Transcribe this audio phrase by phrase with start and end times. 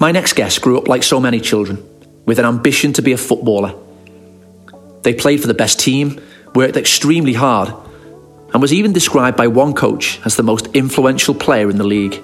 [0.00, 1.86] My next guest grew up like so many children,
[2.24, 3.74] with an ambition to be a footballer.
[5.02, 6.18] They played for the best team,
[6.54, 7.72] worked extremely hard,
[8.52, 12.20] and was even described by one coach as the most influential player in the league.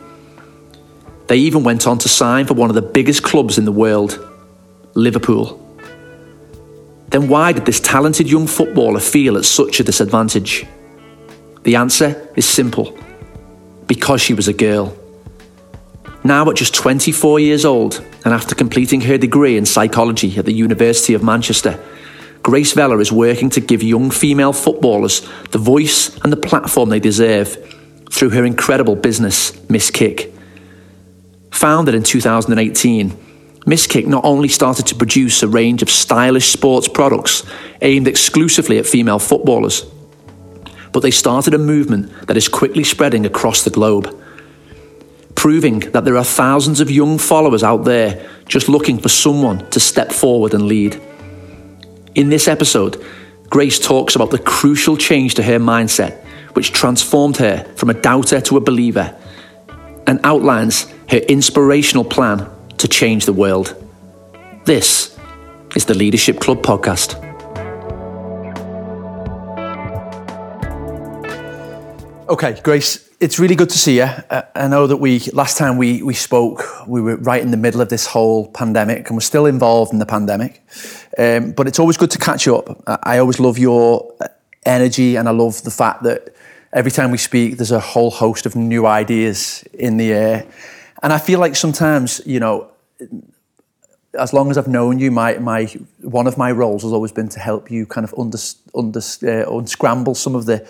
[1.27, 4.19] They even went on to sign for one of the biggest clubs in the world,
[4.95, 5.63] Liverpool.
[7.09, 10.67] Then why did this talented young footballer feel at such a disadvantage?
[11.63, 12.99] The answer is simple
[13.87, 14.97] because she was a girl.
[16.25, 20.53] Now, at just 24 years old, and after completing her degree in psychology at the
[20.53, 21.79] University of Manchester,
[22.43, 27.01] Grace Vella is working to give young female footballers the voice and the platform they
[27.01, 27.57] deserve
[28.11, 30.33] through her incredible business, Miss Kick.
[31.53, 33.17] Founded in 2018,
[33.67, 37.45] Miss Kick not only started to produce a range of stylish sports products
[37.83, 39.85] aimed exclusively at female footballers,
[40.97, 44.19] but they started a movement that is quickly spreading across the globe,
[45.35, 49.79] proving that there are thousands of young followers out there just looking for someone to
[49.79, 50.99] step forward and lead.
[52.15, 53.05] In this episode,
[53.51, 58.41] Grace talks about the crucial change to her mindset, which transformed her from a doubter
[58.41, 59.15] to a believer,
[60.07, 62.49] and outlines her inspirational plan
[62.79, 63.77] to change the world.
[64.65, 65.15] This
[65.75, 67.26] is the Leadership Club podcast.
[72.29, 74.03] Okay, Grace, it's really good to see you.
[74.03, 77.57] Uh, I know that we last time we we spoke, we were right in the
[77.57, 80.61] middle of this whole pandemic, and we're still involved in the pandemic.
[81.17, 82.83] Um, but it's always good to catch up.
[83.05, 84.13] I always love your
[84.65, 86.35] energy, and I love the fact that
[86.73, 90.47] every time we speak, there's a whole host of new ideas in the air.
[91.05, 92.69] And I feel like sometimes, you know,
[94.19, 95.67] as long as I've known you, my my
[96.01, 98.39] one of my roles has always been to help you kind of under,
[98.75, 100.67] under uh, unscramble some of the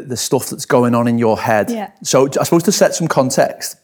[0.00, 1.70] the, the stuff that's going on in your head.
[1.70, 1.90] Yeah.
[2.02, 3.78] So I suppose to set some context,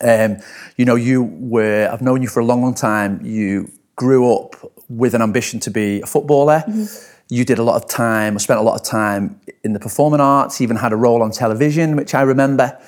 [0.00, 0.38] um,
[0.76, 3.20] you know, you were, I've known you for a long, long time.
[3.24, 4.56] You grew up
[4.88, 6.64] with an ambition to be a footballer.
[6.66, 7.08] Mm-hmm.
[7.28, 10.20] You did a lot of time, or spent a lot of time in the performing
[10.20, 12.78] arts, even had a role on television, which I remember.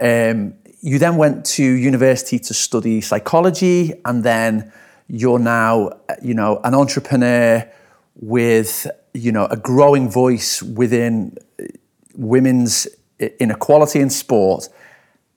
[0.00, 4.72] Um, you then went to university to study psychology, and then
[5.06, 5.90] you're now,
[6.20, 7.70] you know, an entrepreneur
[8.16, 11.36] with, you know, a growing voice within
[12.14, 14.68] women's inequality in sport.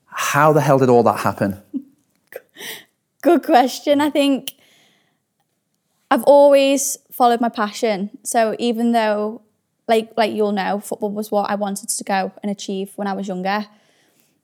[0.06, 1.62] How the hell did all that happen?
[3.22, 4.00] Good question.
[4.00, 4.54] I think
[6.10, 8.10] I've always followed my passion.
[8.22, 9.42] So even though,
[9.88, 13.12] like like you'll know, football was what I wanted to go and achieve when I
[13.12, 13.66] was younger,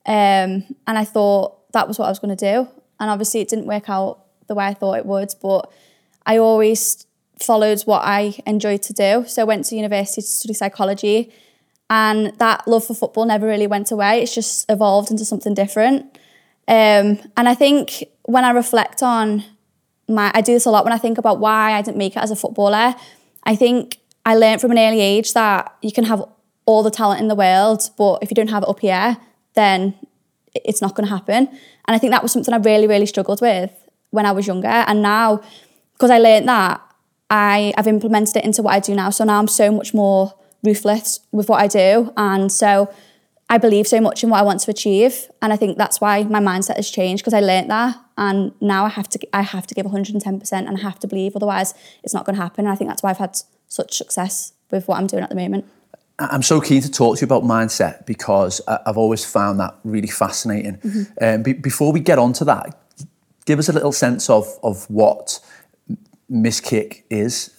[0.07, 2.69] um, and I thought that was what I was going to do.
[3.01, 5.31] And obviously, it didn't work out the way I thought it would.
[5.41, 5.71] But
[6.27, 7.07] I always
[7.39, 9.25] followed what I enjoyed to do.
[9.27, 11.33] So I went to university to study psychology
[11.93, 14.23] and that love for football never really went away.
[14.23, 16.07] It's just evolved into something different.
[16.67, 19.45] Um, and I think when I reflect on
[20.09, 22.23] my, I do this a lot when I think about why I didn't make it
[22.23, 22.95] as a footballer.
[23.45, 26.25] I think I learned from an early age that you can have
[26.65, 29.19] all the talent in the world, but if you don't have it up here,
[29.53, 29.95] then
[30.55, 31.47] it's not going to happen.
[31.47, 33.71] And I think that was something I really, really struggled with
[34.13, 34.69] when I was younger.
[34.69, 35.43] And now,
[35.93, 36.81] because I learned that,
[37.29, 39.11] I, I've implemented it into what I do now.
[39.11, 40.33] So now I'm so much more
[40.63, 42.13] ruthless with what I do.
[42.17, 42.93] And so
[43.49, 45.29] I believe so much in what I want to achieve.
[45.43, 47.97] And I think that's why my mindset has changed because I learned that.
[48.17, 51.37] And now I have to I have to give 110% and I have to believe,
[51.37, 52.65] otherwise it's not going to happen.
[52.65, 53.37] And I think that's why I've had
[53.69, 55.67] such success with what I'm doing at the moment.
[56.19, 60.09] I'm so keen to talk to you about mindset because I've always found that really
[60.09, 60.77] fascinating.
[60.77, 61.25] Mm-hmm.
[61.25, 62.79] Um, be- before we get on to that,
[63.45, 65.41] give us a little sense of, of what
[66.29, 67.51] Miss Kick is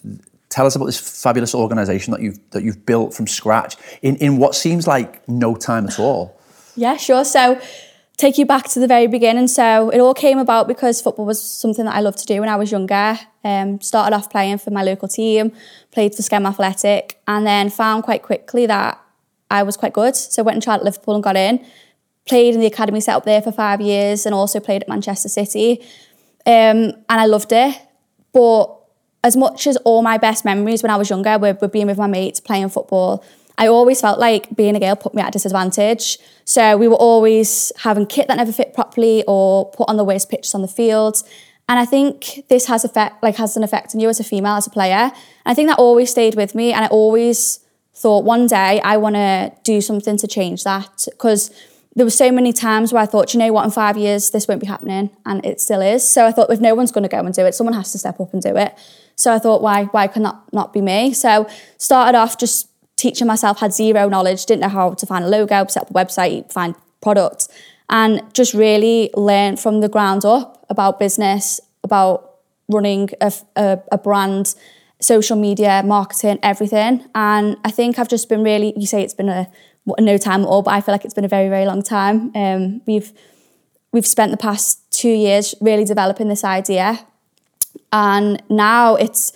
[0.54, 4.38] tell us about this fabulous organisation that you've that you've built from scratch in in
[4.38, 6.40] what seems like no time at all.
[6.76, 7.26] Yeah, sure.
[7.26, 7.60] So
[8.18, 9.48] take you back to the very beginning.
[9.48, 12.50] So it all came about because football was something that I loved to do when
[12.50, 13.18] I was younger.
[13.44, 15.52] Um, started off playing for my local team,
[15.92, 19.02] played for Skem Athletic, and then found quite quickly that
[19.50, 20.16] I was quite good.
[20.16, 21.66] So went and tried at Liverpool and got in.
[22.26, 25.30] Played in the academy set up there for five years and also played at Manchester
[25.30, 25.82] City.
[26.46, 27.76] Um, and I loved it.
[28.32, 28.83] But
[29.24, 31.98] as much as all my best memories when I was younger were, were being with
[31.98, 33.24] my mates, playing football,
[33.58, 36.18] I always felt like being a girl put me at a disadvantage.
[36.46, 40.30] So we were always having kit that never fit properly or put on the worst
[40.30, 41.18] pitches on the field.
[41.70, 44.56] And I think this has effect like has an effect on you as a female,
[44.56, 45.12] as a player.
[45.12, 45.12] And
[45.46, 46.74] I think that always stayed with me.
[46.74, 47.60] And I always
[47.94, 51.06] thought one day I want to do something to change that.
[51.12, 51.52] Because
[51.96, 54.48] there were so many times where I thought, you know what, in five years this
[54.48, 55.12] won't be happening.
[55.26, 56.08] And it still is.
[56.08, 57.98] So I thought if no one's going to go and do it, someone has to
[57.98, 58.76] step up and do it.
[59.16, 61.14] So I thought, why why can that not be me?
[61.14, 61.48] So
[61.78, 65.66] started off just teaching myself, had zero knowledge, didn't know how to find a logo,
[65.68, 67.48] set up a website, find products,
[67.90, 72.38] and just really learn from the ground up about business, about
[72.70, 74.56] running a, a, a brand,
[75.00, 77.06] social media, marketing, everything.
[77.14, 79.52] And I think I've just been really, you say it's been a
[79.86, 82.32] no time at all, but I feel like it's been a very, very long time.
[82.36, 83.12] Um, we've
[83.92, 87.06] we've spent the past two years really developing this idea.
[87.92, 89.32] And now it's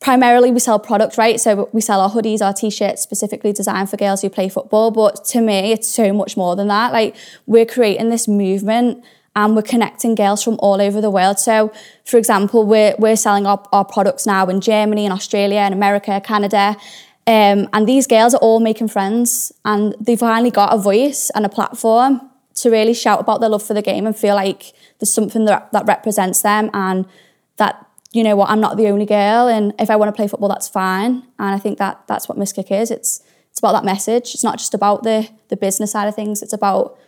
[0.00, 1.40] primarily we sell product, right?
[1.40, 4.90] So we sell our hoodies, our t-shirts specifically designed for girls who play football.
[4.90, 6.92] But to me, it's so much more than that.
[6.92, 7.16] Like
[7.46, 9.02] we're creating this movement
[9.34, 11.38] and we're connecting girls from all over the world.
[11.38, 11.72] So,
[12.04, 16.20] for example, we're, we're selling our, our products now in Germany and Australia and America,
[16.22, 16.76] Canada.
[17.26, 21.46] Um, and these girls are all making friends and they've finally got a voice and
[21.46, 22.20] a platform
[22.54, 25.70] to really shout about their love for the game and feel like there's something that,
[25.72, 27.06] that represents them and
[27.58, 30.28] that you know what, I'm not the only girl, and if I want to play
[30.28, 31.22] football, that's fine.
[31.38, 32.90] And I think that that's what Miss Kick is.
[32.90, 34.34] It's it's about that message.
[34.34, 36.42] It's not just about the the business side of things.
[36.42, 36.98] It's about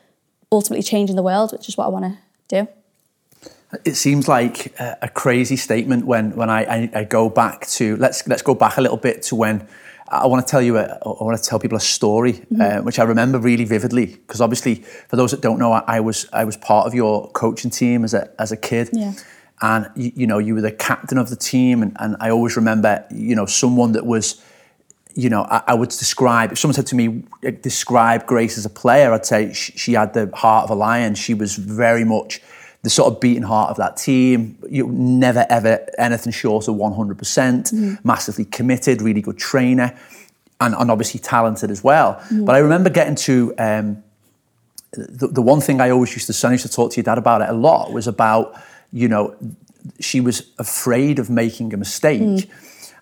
[0.51, 2.19] ultimately changing the world, which is what I want to
[2.49, 2.69] do.
[3.85, 7.97] It seems like a, a crazy statement when when I, I, I go back to
[7.97, 9.69] let's let's go back a little bit to when
[10.09, 12.61] I want to tell you, a, I want to tell people a story, mm-hmm.
[12.61, 14.77] uh, which I remember really vividly, because obviously,
[15.09, 18.05] for those that don't know, I, I, was I was part of your coaching team
[18.05, 19.15] as a as a kid, yeah.
[19.63, 22.57] And you, you, know you were the captain of the team and, and I always
[22.57, 24.43] remember you know someone that was
[25.15, 27.23] you know I, I, would describe if someone said to me
[27.63, 31.15] describe Grace as a player I'd say she, she, had the heart of a lion.
[31.15, 32.43] She was very much
[32.85, 37.17] the sort of beating heart of that team you never ever anything short of 100%
[37.17, 37.95] mm-hmm.
[38.07, 39.97] massively committed really good trainer
[40.61, 42.45] and, and obviously talented as well mm-hmm.
[42.45, 44.03] but I remember getting to um,
[44.93, 47.19] the, the one thing I always used to son used to talk to your dad
[47.19, 48.55] about it a lot was about
[48.95, 49.37] you know,
[50.01, 52.23] she was afraid of making a mistake.
[52.23, 52.51] Mm.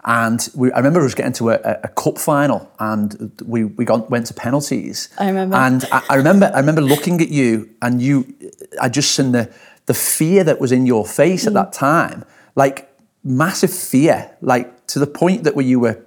[0.04, 4.10] And we, I remember us getting to a, a, cup final, and we we got,
[4.10, 5.10] went to penalties.
[5.16, 5.54] I remember.
[5.54, 8.34] And I, I, remember I remember looking at you, and you,
[8.80, 9.52] I just seen the
[9.86, 11.48] the fear that was in your face mm.
[11.48, 12.24] at that time,
[12.54, 12.94] like
[13.24, 16.04] massive fear, like to the point that where you were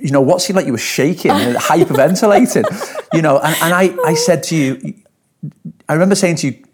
[0.00, 2.64] you know, what seemed like you were shaking and hyperventilating,
[3.14, 4.94] you know, and, and I, I said to you,
[5.88, 6.66] I remember saying to you,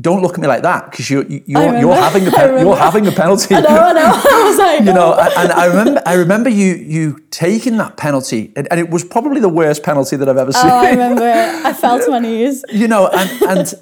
[0.00, 3.04] don't look at me like that because you're you're, you're having the pe- you're having
[3.04, 3.54] the penalty.
[3.54, 4.22] I know, I know.
[4.32, 8.52] I was like, you know, and I remember I remember you you taking that penalty,
[8.56, 10.70] and, and, it was probably the worst penalty that I've ever seen.
[10.70, 11.24] Oh, I remember.
[11.24, 12.64] I fell to my knees.
[12.72, 13.74] You know, and and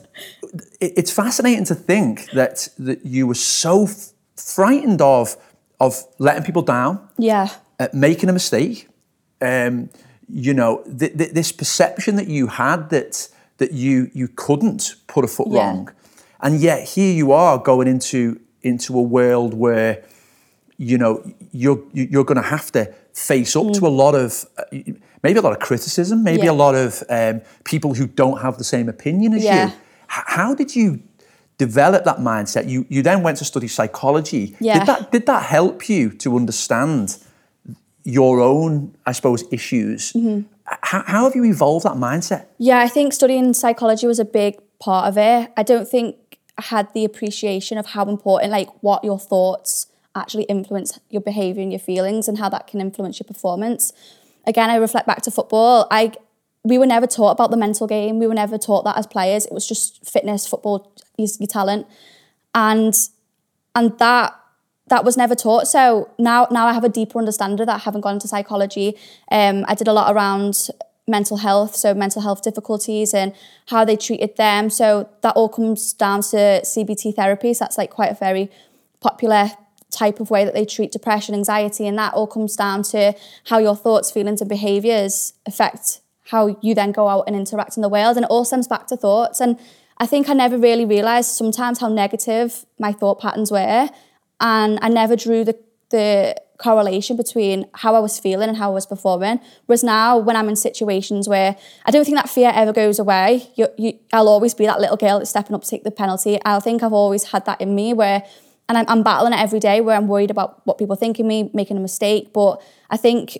[0.80, 5.36] it's fascinating to think that that you were so f- frightened of
[5.80, 7.08] of letting people down.
[7.18, 7.48] Yeah.
[7.78, 8.88] Uh, making a mistake.
[9.40, 9.90] Um,
[10.28, 13.28] you know, th- th- this perception that you had that
[13.58, 15.60] that you you couldn't put a foot yeah.
[15.60, 15.90] wrong
[16.40, 20.02] and yet here you are going into into a world where
[20.76, 21.22] you know
[21.52, 23.78] you're you're going to have to face up mm.
[23.78, 24.62] to a lot of uh,
[25.22, 26.50] maybe a lot of criticism, maybe yeah.
[26.50, 29.66] a lot of um, people who don't have the same opinion as yeah.
[29.66, 29.72] you.
[30.08, 31.02] How did you
[31.58, 32.68] develop that mindset?
[32.68, 34.56] You you then went to study psychology.
[34.60, 34.78] Yeah.
[34.78, 37.18] Did that did that help you to understand
[38.04, 40.12] your own, I suppose, issues?
[40.12, 40.46] Mm-hmm.
[40.82, 42.46] How, how have you evolved that mindset?
[42.58, 45.52] Yeah, I think studying psychology was a big part of it.
[45.56, 46.16] I don't think
[46.56, 51.62] I had the appreciation of how important, like what your thoughts actually influence your behavior
[51.62, 53.92] and your feelings and how that can influence your performance.
[54.46, 55.86] Again, I reflect back to football.
[55.90, 56.12] I
[56.64, 58.18] we were never taught about the mental game.
[58.18, 59.46] We were never taught that as players.
[59.46, 61.86] It was just fitness, football, your, your talent,
[62.54, 62.94] and
[63.74, 64.38] and that
[64.88, 65.68] that was never taught.
[65.68, 67.76] So now now I have a deeper understanding of that.
[67.76, 68.96] I haven't gone into psychology.
[69.30, 70.68] Um, I did a lot around
[71.06, 73.32] mental health, so mental health difficulties and
[73.66, 74.68] how they treated them.
[74.68, 77.54] So that all comes down to CBT therapy.
[77.54, 78.50] So that's like quite a very
[79.00, 79.50] popular
[79.90, 83.58] type of way that they treat depression, anxiety, and that all comes down to how
[83.58, 87.88] your thoughts, feelings, and behaviors affect how you then go out and interact in the
[87.88, 88.16] world.
[88.16, 89.40] And it all stems back to thoughts.
[89.40, 89.58] And
[89.98, 93.88] I think I never really realized sometimes how negative my thought patterns were.
[94.40, 95.58] And I never drew the
[95.90, 99.40] the correlation between how I was feeling and how I was performing.
[99.66, 101.56] Whereas now, when I'm in situations where
[101.86, 104.96] I don't think that fear ever goes away, you, you, I'll always be that little
[104.96, 106.38] girl that's stepping up to take the penalty.
[106.44, 108.22] I think I've always had that in me where,
[108.68, 111.26] and I'm, I'm battling it every day where I'm worried about what people think of
[111.26, 112.32] me, making a mistake.
[112.32, 113.38] But I think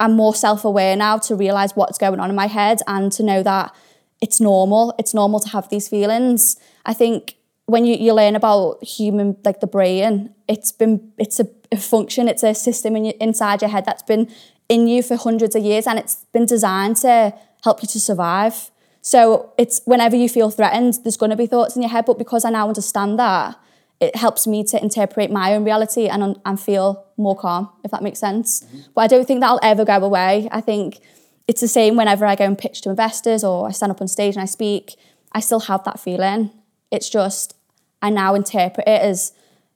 [0.00, 3.22] I'm more self aware now to realize what's going on in my head and to
[3.22, 3.74] know that
[4.20, 4.94] it's normal.
[4.98, 6.56] It's normal to have these feelings.
[6.86, 7.38] I think
[7.68, 12.26] when you, you learn about human like the brain it's been it's a, a function
[12.26, 14.26] it's a system in your, inside your head that's been
[14.70, 18.70] in you for hundreds of years and it's been designed to help you to survive
[19.02, 22.16] so it's whenever you feel threatened there's going to be thoughts in your head but
[22.16, 23.54] because i now understand that
[24.00, 28.02] it helps me to interpret my own reality and, and feel more calm if that
[28.02, 28.80] makes sense mm-hmm.
[28.94, 31.00] but i don't think that'll ever go away i think
[31.48, 34.06] it's the same whenever I go and pitch to investors or I stand up on
[34.06, 34.96] stage and I speak.
[35.32, 36.50] I still have that feeling.
[36.90, 37.56] It's just
[38.02, 39.32] I now interpret it as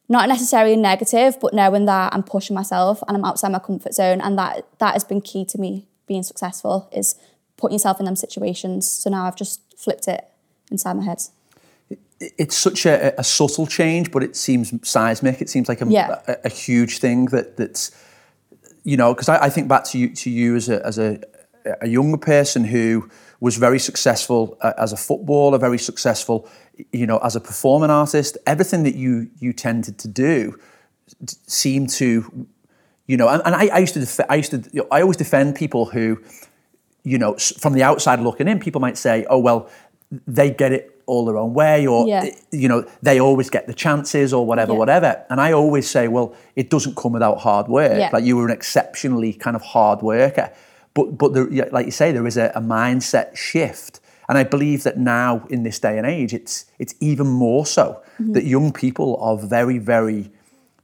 [0.09, 4.21] not necessarily negative, but knowing that I'm pushing myself and I'm outside my comfort zone,
[4.21, 7.15] and that that has been key to me being successful is
[7.57, 8.91] putting yourself in them situations.
[8.91, 10.29] So now I've just flipped it
[10.71, 11.23] inside my head.
[12.39, 15.41] It's such a, a subtle change, but it seems seismic.
[15.43, 16.21] It seems like a, Yeah.
[16.29, 17.91] a, a huge thing that that's
[18.85, 21.21] you know because I, I think back to you to you as a as a
[21.81, 23.09] a younger person who
[23.41, 26.49] was very successful uh, as a footballer, very successful,
[26.93, 28.37] you know, as a performing artist.
[28.47, 30.59] Everything that you you tended to do
[31.25, 32.47] d- seemed to,
[33.07, 35.01] you know, and, and I, I used to def- I used to you know, I
[35.03, 36.19] always defend people who,
[37.05, 39.69] you know, from the outside looking in, people might say, oh well,
[40.27, 42.25] they get it all their own way, or Yeah.
[42.63, 44.79] you know, they always get the chances, or whatever, Yeah.
[44.83, 45.11] whatever.
[45.31, 47.99] And I always say, well, it doesn't come without hard work.
[47.99, 48.11] Yeah.
[48.15, 50.49] Like you were an exceptionally kind of hard worker,
[50.95, 54.01] but but there, like you say, there is a, a mindset shift.
[54.29, 57.85] And I believe that now in this day and age, it's it's even more so
[58.21, 58.33] Mm-hmm.
[58.35, 60.23] that young people are very very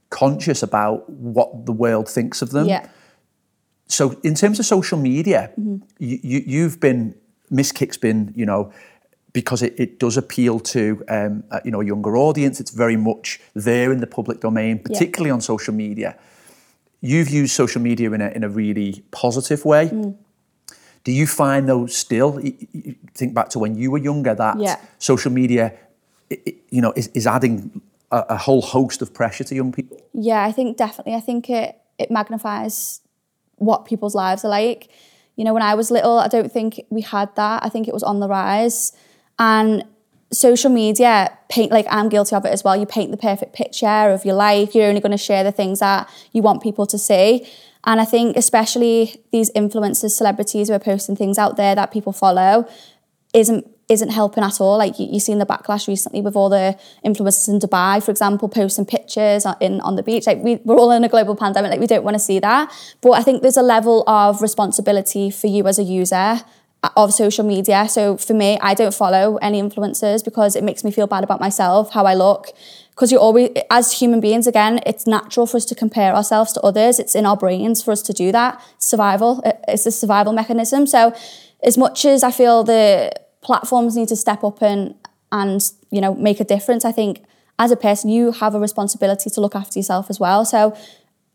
[0.09, 2.67] conscious about what the world thinks of them.
[2.67, 2.83] Yeah.
[3.87, 7.13] So in terms of social media, you, you, you've been
[7.49, 8.71] Miss Kick's been you know
[9.33, 12.59] because it, it does appeal to um, a, you know a younger audience.
[12.59, 16.17] It's very much there in the public domain, particularly on social media.
[17.01, 19.89] You've used social media in a in a really positive way.
[19.89, 20.15] Mm.
[21.03, 22.41] Do you find though still?
[23.13, 24.77] Think back to when you were younger that Yeah.
[24.97, 25.73] social media,
[26.69, 27.81] you know, is, is adding
[28.11, 29.97] a, a whole host of pressure to young people.
[30.13, 31.13] Yeah, I think definitely.
[31.15, 33.01] I think it it magnifies
[33.57, 34.89] what people's lives are like.
[35.35, 37.63] You know, when I was little, I don't think we had that.
[37.63, 38.91] I think it was on the rise.
[39.39, 39.83] And
[40.31, 42.75] social media paint like I'm guilty of it as well.
[42.75, 44.75] You paint the perfect picture of your life.
[44.75, 47.47] You're only going to share the things that you want people to see.
[47.85, 52.13] And I think especially these influencers, celebrities who are posting things out there that people
[52.13, 52.67] follow
[53.33, 54.77] isn't isn't helping at all.
[54.77, 58.47] Like you, you've seen the backlash recently with all the influencers in Dubai, for example,
[58.47, 60.27] posting pictures on- in on the beach.
[60.27, 61.71] Like we, we're all in a global pandemic.
[61.71, 62.71] Like we don't want to see that.
[63.01, 66.41] But I think there's a level of responsibility for you as a user
[66.95, 67.87] of social media.
[67.89, 71.39] So for me, I don't follow any influencers because it makes me feel bad about
[71.39, 72.47] myself, how I look.
[72.91, 76.61] Because you're always, as human beings, again, it's natural for us to compare ourselves to
[76.61, 76.99] others.
[76.99, 78.61] It's in our brains for us to do that.
[78.77, 80.85] Survival, uh, it's a survival mechanism.
[80.87, 81.13] So
[81.63, 84.95] as much as I feel the platforms need to step up and
[85.31, 87.23] and you know make a difference, I think
[87.57, 90.45] as a person you have a responsibility to look after yourself as well.
[90.45, 90.75] So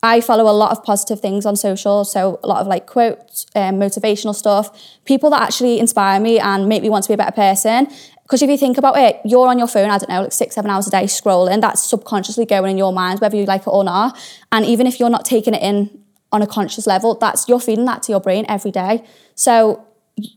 [0.04, 3.46] I follow a lot of positive things on social, so a lot of like quotes,
[3.54, 4.70] um, motivational stuff,
[5.06, 7.88] people that actually inspire me and make me want to be a better person.
[8.22, 10.56] Because if you think about it, you're on your phone, I don't know, like six,
[10.56, 13.68] seven hours a day scrolling, that's subconsciously going in your mind, whether you like it
[13.68, 14.18] or not.
[14.52, 17.86] And even if you're not taking it in on a conscious level, that's you're feeding
[17.86, 19.02] that to your brain every day.
[19.34, 19.86] So,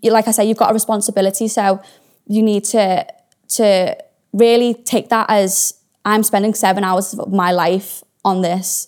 [0.02, 1.50] like I say, you've got a responsibility.
[1.50, 1.82] So
[2.26, 3.06] you need to
[3.50, 3.98] to
[4.32, 5.74] really take that as
[6.06, 8.88] I'm spending seven hours of my life on this,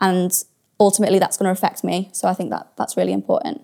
[0.00, 0.32] and
[0.78, 2.10] ultimately that's going to affect me.
[2.12, 3.62] So I think that that's really important.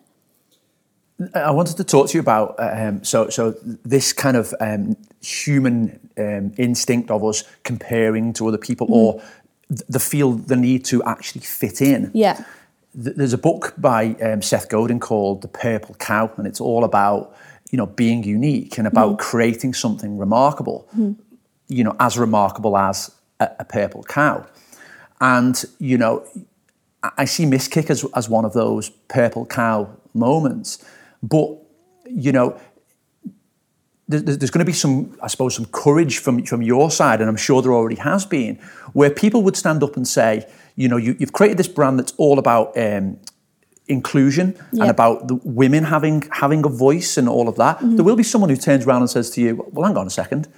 [1.34, 6.00] I wanted to talk to you about um, so so this kind of um, human
[6.18, 9.22] um, instinct of us comparing to other people or
[9.68, 12.10] the feel the need to actually fit in.
[12.12, 12.44] Yeah.
[12.94, 17.34] There's a book by um, Seth Godin called The Purple Cow, and it's all about
[17.70, 20.88] you know being unique and about creating something remarkable.
[21.68, 23.10] You know, as remarkable as
[23.40, 24.46] a, a purple cow,
[25.22, 26.22] and you know,
[27.18, 30.84] I- see Miss Kick as, as one of those purple cow moments.
[31.22, 31.48] But,
[32.06, 32.56] you know,
[34.08, 37.20] there- there- there's going to be some, I suppose, some courage from, from your side,
[37.20, 38.58] and I'm sure there already has been,
[38.92, 42.12] where people would stand up and say, you know, you, you've created this brand that's
[42.18, 43.16] all about um,
[43.88, 47.78] inclusion and about the women having having a voice and all of that.
[47.82, 50.10] There will be someone who turns around and says to you, well, hang on a
[50.10, 50.48] second,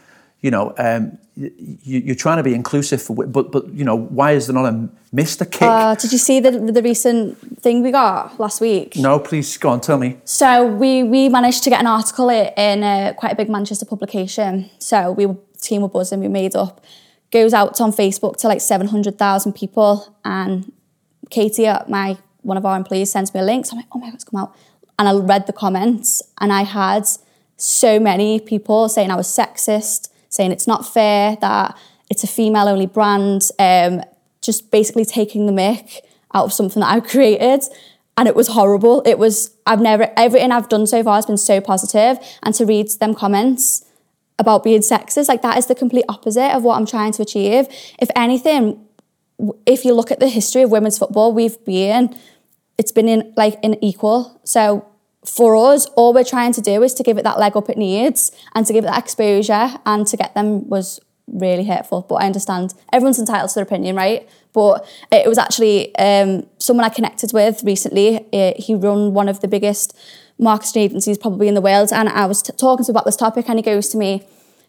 [0.44, 4.32] you know, um, you, you're trying to be inclusive, for, but, but, you know, why
[4.32, 5.50] is there not a Mr.
[5.50, 5.62] Kick?
[5.62, 8.94] Uh, did you see the the recent thing we got last week?
[8.96, 10.18] no, please go on, tell me.
[10.24, 14.68] So we we managed to get an article in a, quite a big Manchester publication.
[14.78, 16.20] So we were team were buzzing.
[16.20, 16.84] We made up
[17.30, 20.70] goes out on Facebook to like seven hundred thousand people, and
[21.30, 23.64] Katie, uh, my one of our employees, sends me a link.
[23.64, 24.54] So I'm like, oh my god, it's come out,
[24.98, 27.04] and I read the comments, and I had
[27.56, 31.76] so many people saying I was sexist, saying it's not fair that
[32.10, 34.02] it's a female only brand, um,
[34.42, 36.00] just basically taking the mick
[36.34, 37.62] out of something that I've created.
[38.16, 39.02] And it was horrible.
[39.06, 42.18] It was, I've never, everything I've done so far has been so positive.
[42.42, 43.84] And to read them comments
[44.38, 47.66] about being sexist, like that is the complete opposite of what I'm trying to achieve.
[47.98, 48.84] If anything,
[49.66, 52.16] if you look at the history of women's football, we've been,
[52.78, 54.40] it's been in like in equal.
[54.44, 54.86] So
[55.24, 57.78] for us, all we're trying to do is to give it that leg up it
[57.78, 62.02] needs and to give it that exposure and to get them was really hurtful.
[62.08, 64.28] But I understand everyone's entitled to their opinion, right?
[64.52, 68.26] But it was actually um, someone I connected with recently.
[68.32, 69.96] Uh, he run one of the biggest
[70.38, 73.16] marketing agencies probably in the world, and I was t- talking to him about this
[73.16, 74.22] topic, and he goes to me,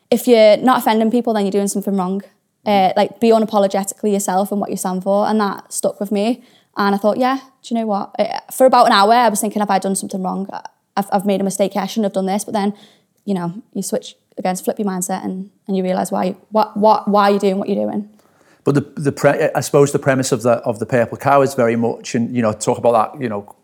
[0.10, 2.22] "If you're not offending people, then you're doing something wrong.
[2.66, 6.44] Uh, like be unapologetically yourself and what you stand for." And that stuck with me.
[6.78, 8.16] And I thought, yeah, do you know what?
[8.54, 10.50] For about an hour, I was thinking, have I done something wrong?
[10.98, 11.76] I've, I've made a mistake.
[11.76, 12.44] I shouldn't have done this.
[12.44, 12.74] But then,
[13.24, 17.08] you know, you switch against flip your mindset and, and you realise why what what
[17.08, 18.10] why you're doing what you're doing.
[18.66, 21.54] But the the pre- I suppose the premise of the of the purple cow is
[21.54, 23.22] very much, and you know, talk about that.
[23.22, 23.56] You know,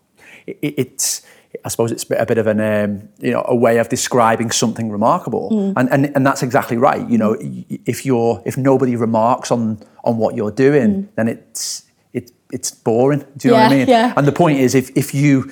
[0.46, 1.22] it, it's
[1.64, 4.90] I suppose it's a bit of an um, you know a way of describing something
[4.90, 5.74] remarkable, mm.
[5.76, 7.08] and, and and that's exactly right.
[7.10, 7.80] You know, mm.
[7.84, 11.08] if you're if nobody remarks on on what you're doing, mm.
[11.16, 11.91] then it's it,
[12.52, 13.24] it's boring.
[13.36, 13.88] Do you know what I mean?
[13.88, 14.12] yeah.
[14.16, 15.50] And the point is, if if you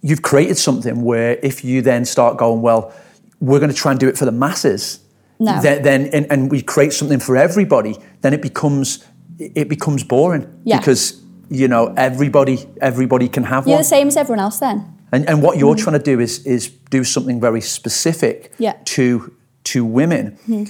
[0.00, 2.92] you've created something where if you then start going, well,
[3.40, 5.00] we're going to try and do it for the masses,
[5.38, 5.60] No.
[5.60, 9.04] then, then and, and we create something for everybody, then it becomes
[9.38, 10.78] it becomes boring Yeah.
[10.78, 11.20] because
[11.50, 13.82] you know everybody everybody can have You're one.
[13.82, 14.88] the same as everyone else then.
[15.14, 15.84] And, and what you're mm-hmm.
[15.84, 18.74] trying to do is is do something very specific Yeah.
[18.84, 19.32] to
[19.64, 20.38] to women.
[20.48, 20.64] Mm-hmm.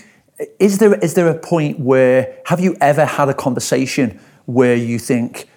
[0.59, 4.99] Is there is there a point where have you ever had a conversation where you
[4.99, 5.49] think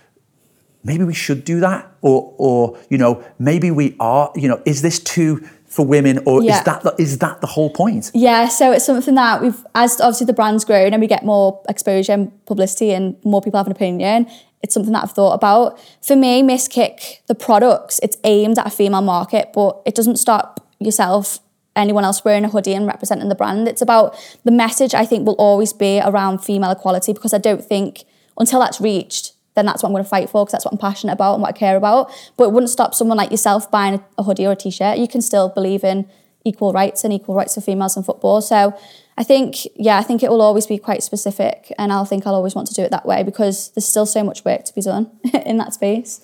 [0.84, 4.82] maybe we should do that, or or you know maybe we are you know is
[4.82, 6.58] this too for women, or Yeah.
[6.60, 8.10] is that the, is that the whole point?
[8.13, 11.62] Yeah, so it's something that we've, as obviously the brand's grown and we get more
[11.68, 14.27] exposure and publicity and more people have an opinion,
[14.62, 15.77] it's something that I've thought about.
[16.01, 20.15] For me, Miss Kick, the products, it's aimed at a female market, but it doesn't
[20.18, 21.39] stop yourself,
[21.75, 23.68] anyone else wearing a hoodie and representing the brand.
[23.68, 24.15] It's about
[24.46, 28.06] the message, I think, will always be around female equality because I don't think
[28.38, 30.77] until that's reached, then that's what I'm going to fight for because that's what I'm
[30.77, 32.12] passionate about and what I care about.
[32.38, 34.98] But it wouldn't stop someone like yourself buying a hoodie or a t-shirt.
[34.98, 36.08] You can still believe in
[36.44, 38.42] equal rights and equal rights for females in football.
[38.42, 38.77] So
[39.17, 42.36] I think, yeah, I think it will always be quite specific, and I'll think I'll
[42.36, 44.82] always want to do it that way because there's still so much work to be
[44.82, 45.10] done
[45.45, 46.21] in that space.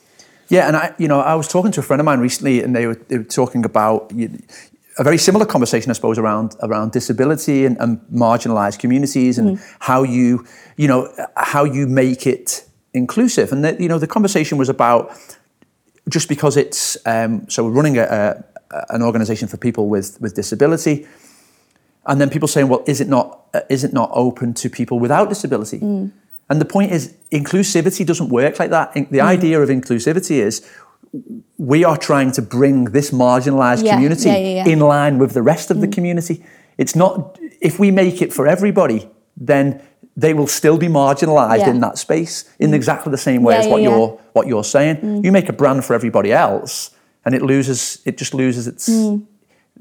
[0.49, 2.75] Yeah, and I, you know, I was talking to a friend of mine recently, and
[2.75, 4.37] they were, they were talking about you,
[4.97, 10.03] a very similar conversation, I suppose, around around disability and, and marginalised communities, and how
[10.03, 10.45] you,
[10.77, 13.51] you know, how you make it inclusive.
[13.53, 15.11] And the, you know, the conversation was about
[16.09, 18.03] just because it's um, so we're running a,
[18.71, 21.07] a, an organisation for people with with disability,
[22.05, 24.99] and then people saying, well, is it not uh, is it not open to people
[24.99, 25.79] without disability?
[26.49, 28.91] And the point is, inclusivity doesn't work like that.
[28.97, 30.61] In- The idea of inclusivity is
[31.57, 35.41] we are trying to bring this marginalised Yeah, community yeah, yeah, in line with the
[35.41, 35.93] rest of the mm.
[35.93, 36.43] community.
[36.77, 39.81] It's not if we make it for everybody, then
[40.15, 41.69] they will still be marginalised Yeah.
[41.69, 42.75] in that space in mm.
[42.75, 44.97] exactly the same way as what you're what you're saying.
[44.97, 45.23] Mm.
[45.25, 46.91] You make a brand for everybody else,
[47.25, 48.89] and it loses it just loses its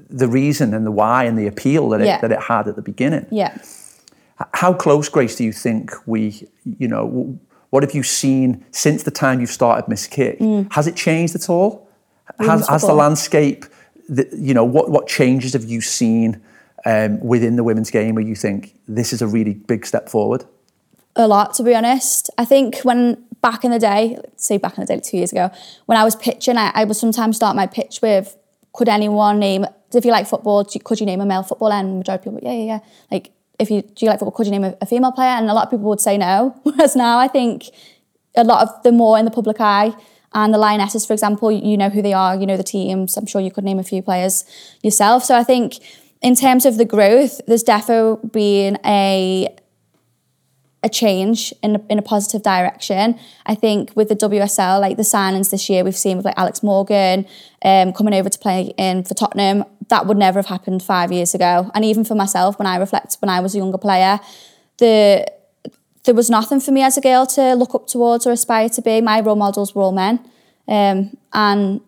[0.09, 2.83] the reason and the why and the appeal that it that it had at the
[2.83, 3.27] beginning.
[3.31, 3.57] Yeah.
[4.55, 7.39] How close, Grace, do you think we, you know,
[7.71, 10.39] what have you seen since the time you've started Miss Kick?
[10.73, 11.89] Has it changed at all?
[12.39, 13.65] Has, has the landscape,
[14.09, 16.41] the, you know, what, what changes have you seen
[16.87, 20.45] um, within the women's game where you think this is a really big step forward?
[21.17, 22.31] a lot to be honest.
[22.39, 25.33] I think when back in the day, say back in the day, like two years
[25.33, 25.51] ago,
[25.87, 28.37] when I was pitching, I, I would sometimes start my pitch with,
[28.73, 29.67] "Could anyone name?
[29.93, 32.49] If you like football, could you name a male footballer?" And the majority of people,
[32.49, 32.79] yeah, yeah, yeah.
[33.11, 33.31] Like,
[33.61, 35.31] if you do you like football, could you name a, a female player?
[35.31, 36.59] And a lot of people would say no.
[36.63, 37.67] Whereas now, I think
[38.37, 39.95] a lot of the more in the public eye.
[40.33, 43.17] And the Lionesses, for example, you know who they are, you know the teams.
[43.17, 44.45] I'm sure you could name a few players
[44.81, 45.25] yourself.
[45.25, 45.81] So I think
[46.23, 49.49] in terms of the growth, there's definitely been a
[50.83, 53.19] a change in a, in a positive direction.
[53.45, 56.63] I think with the WSL, like the signings this year, we've seen with like Alex
[56.63, 57.27] Morgan
[57.63, 59.65] um, coming over to play in for Tottenham.
[59.91, 61.71] That would never have happened five years ago.
[61.75, 64.19] And even for myself, when I reflect, when I was a younger player,
[64.79, 65.27] the
[66.05, 68.83] there was nothing for me as a girl to look up towards or aspire to
[68.83, 69.01] be.
[69.03, 70.19] My role models were all men,
[70.67, 71.81] um, and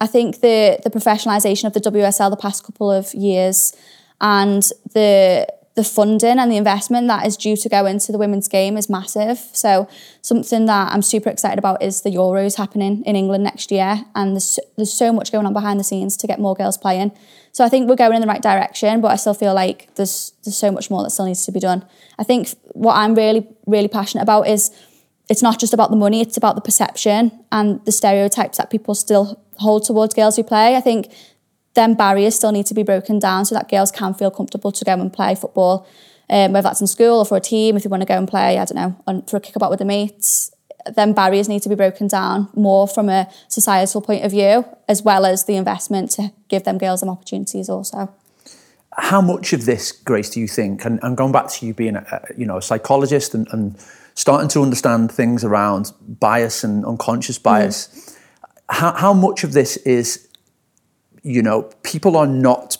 [0.00, 3.76] I think the the professionalisation of the WSL the past couple of years
[4.20, 4.62] and
[4.94, 8.76] the the funding and the investment that is due to go into the women's game
[8.76, 9.38] is massive.
[9.52, 9.88] So
[10.20, 14.34] something that I'm super excited about is the Euros happening in England next year, and
[14.34, 17.12] there's there's so much going on behind the scenes to get more girls playing.
[17.52, 20.32] So I think we're going in the right direction, but I still feel like there's
[20.44, 21.84] there's so much more that still needs to be done.
[22.18, 24.70] I think what I'm really really passionate about is
[25.30, 28.94] it's not just about the money, it's about the perception and the stereotypes that people
[28.94, 30.76] still hold towards girls who play.
[30.76, 31.10] I think
[31.74, 34.84] them barriers still need to be broken down so that girls can feel comfortable to
[34.84, 35.86] go and play football,
[36.28, 38.28] um, whether that's in school or for a team, if you want to go and
[38.28, 40.52] play, I don't know, on, for a kickabout with the mates.
[40.96, 45.02] then barriers need to be broken down more from a societal point of view, as
[45.02, 48.12] well as the investment to give them girls some opportunities also.
[48.98, 51.96] How much of this, Grace, do you think, and, and going back to you being
[51.96, 53.78] a, you know, a psychologist and, and
[54.14, 58.18] starting to understand things around bias and unconscious bias, mm.
[58.68, 60.28] how, how much of this is,
[61.22, 62.78] you know, people are not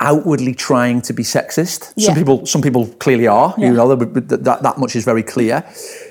[0.00, 1.92] outwardly trying to be sexist.
[1.96, 2.06] Yeah.
[2.06, 3.54] Some people, some people clearly are.
[3.56, 3.68] Yeah.
[3.68, 5.64] You know, that that much is very clear.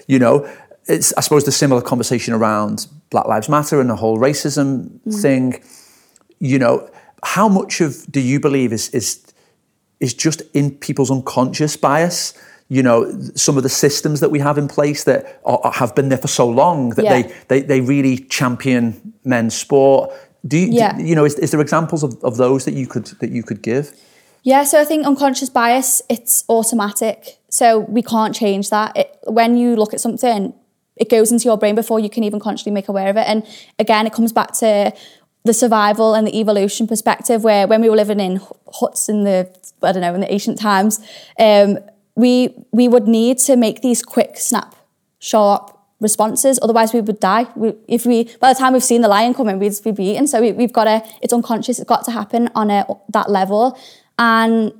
[0.07, 0.49] You know,
[0.87, 5.21] it's I suppose the similar conversation around Black Lives Matter and the whole racism mm.
[5.21, 5.63] thing.
[6.39, 6.89] You know,
[7.23, 9.23] how much of do you believe is is
[9.99, 12.33] is just in people's unconscious bias?
[12.69, 16.09] You know, some of the systems that we have in place that are, have been
[16.09, 17.21] there for so long that yeah.
[17.21, 20.11] they, they they really champion men's sport
[20.45, 20.97] do you, yeah.
[20.97, 23.43] Do, you know, is, is there examples of, of those that you could that you
[23.43, 23.93] could give?
[24.43, 27.39] Yeah, so I think unconscious bias, it's automatic.
[27.49, 28.97] So we can't change that.
[28.97, 30.53] It, when you look at something,
[30.97, 33.25] it goes into your brain before you can even consciously make aware of it.
[33.25, 33.47] And
[33.79, 34.93] again, it comes back to
[35.45, 39.49] the survival and the evolution perspective where when we were living in huts in the,
[39.81, 40.99] I don't know, in the ancient times,
[41.39, 41.79] um,
[42.15, 44.75] we we would need to make these quick, snap,
[45.19, 46.59] sharp responses.
[46.61, 47.47] Otherwise, we would die.
[47.55, 50.27] We, if we, by the time we've seen the lion coming, we'd, we'd be eaten.
[50.27, 51.03] So we, have got to.
[51.21, 51.79] It's unconscious.
[51.79, 53.77] It's got to happen on a, that level.
[54.19, 54.73] And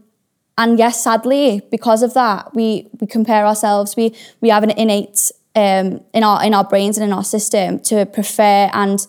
[0.57, 3.95] and yes, sadly, because of that, we we compare ourselves.
[3.95, 7.79] We we have an innate um, in our in our brains and in our system
[7.79, 9.05] to prefer and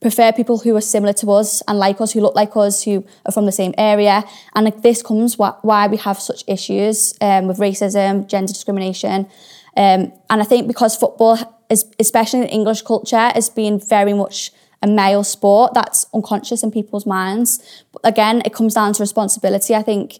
[0.00, 3.04] prefer people who are similar to us and like us, who look like us, who
[3.26, 4.24] are from the same area.
[4.54, 9.28] And like, this comes wh- why we have such issues um, with racism, gender discrimination.
[9.76, 14.52] Um, and I think because football, is, especially in English culture, has been very much
[14.82, 17.84] a male sport that's unconscious in people's minds.
[17.92, 19.74] But again, it comes down to responsibility.
[19.74, 20.18] I think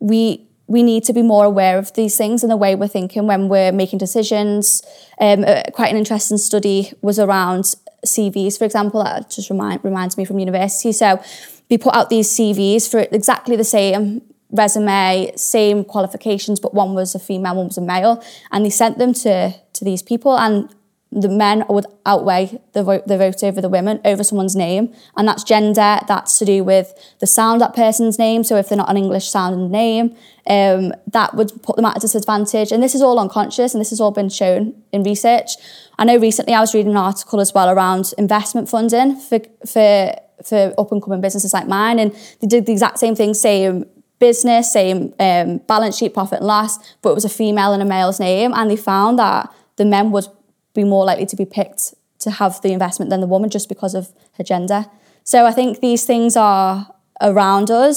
[0.00, 3.26] we we need to be more aware of these things and the way we're thinking
[3.26, 4.82] when we're making decisions.
[5.20, 7.74] Um, uh, quite an interesting study was around
[8.06, 10.92] CVs, for example, that just remind, reminds me from university.
[10.92, 11.22] So
[11.68, 17.14] we put out these CVs for exactly the same resume, same qualifications, but one was
[17.14, 20.68] a female, one was a male, and they sent them to to these people, and
[21.12, 25.28] the men would outweigh the vote, the vote over the women over someone's name, and
[25.28, 26.00] that's gender.
[26.08, 28.44] That's to do with the sound that person's name.
[28.44, 32.00] So if they're not an English sounding name, um, that would put them at a
[32.00, 32.72] disadvantage.
[32.72, 35.50] And this is all unconscious, and this has all been shown in research.
[35.98, 40.14] I know recently I was reading an article as well around investment funding for for
[40.42, 43.84] for up and coming businesses like mine, and they did the exact same thing, same
[44.22, 47.84] business, same um, balance sheet, profit and loss, but it was a female and a
[47.84, 48.52] male's name.
[48.54, 50.28] And they found that the men would
[50.74, 51.82] be more likely to be picked
[52.20, 54.04] to have the investment than the woman just because of
[54.38, 54.86] her gender.
[55.24, 56.86] So I think these things are
[57.20, 57.96] around us.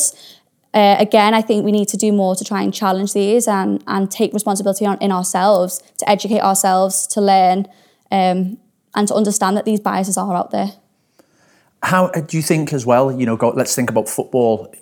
[0.74, 3.84] Uh, again, I think we need to do more to try and challenge these and,
[3.86, 7.68] and take responsibility on, in ourselves, to educate ourselves, to learn,
[8.12, 8.58] um,
[8.96, 10.72] and to understand that these biases are out there.
[11.84, 13.12] How do you think as well?
[13.12, 14.74] You know, go, let's think about football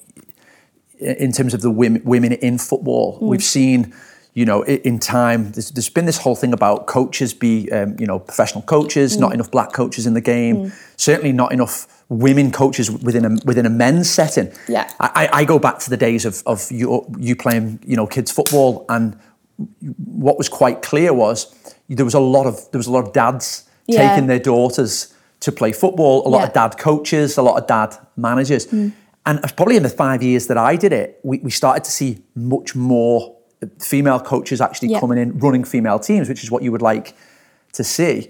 [0.99, 3.19] in terms of the women, women in football.
[3.19, 3.27] Mm.
[3.27, 3.93] We've seen,
[4.33, 8.07] you know, in time, there's, there's been this whole thing about coaches be, um, you
[8.07, 9.21] know, professional coaches, mm.
[9.21, 10.91] not enough black coaches in the game, mm.
[10.97, 14.51] certainly not enough women coaches within a within a men's setting.
[14.67, 18.07] Yeah, I, I go back to the days of of you you playing, you know,
[18.07, 19.17] kids football, and
[19.97, 21.53] what was quite clear was
[21.89, 24.09] there was a lot of there was a lot of dads yeah.
[24.09, 26.47] taking their daughters to play football, a lot yeah.
[26.47, 28.67] of dad coaches, a lot of dad managers.
[28.67, 28.93] Mm.
[29.25, 32.21] And probably in the five years that I did it, we, we started to see
[32.35, 33.37] much more
[33.79, 37.15] female coaches actually coming in, running female teams, which is what you would like
[37.73, 38.29] to see.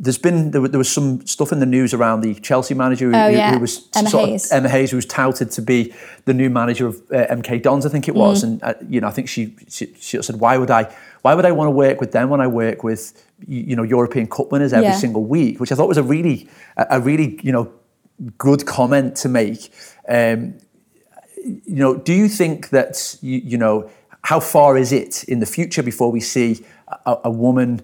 [0.00, 3.16] There's been there, there was some stuff in the news around the Chelsea manager who,
[3.16, 3.54] oh, yeah.
[3.54, 4.50] who was Emma Hayes.
[4.50, 7.86] Of, Emma Hayes, who was touted to be the new manager of uh, MK Dons,
[7.86, 8.48] I think it was, mm.
[8.48, 11.44] and uh, you know I think she, she, she said, why would I why would
[11.44, 14.72] I want to work with them when I work with you know European Cup winners
[14.72, 14.96] every yeah.
[14.96, 17.72] single week, which I thought was a really a really you know
[18.36, 19.70] good comment to make.
[20.08, 20.54] Um,
[21.44, 23.90] you know, do you think that you, you, know
[24.22, 26.64] how far is it in the future before we see
[27.04, 27.82] a, a woman,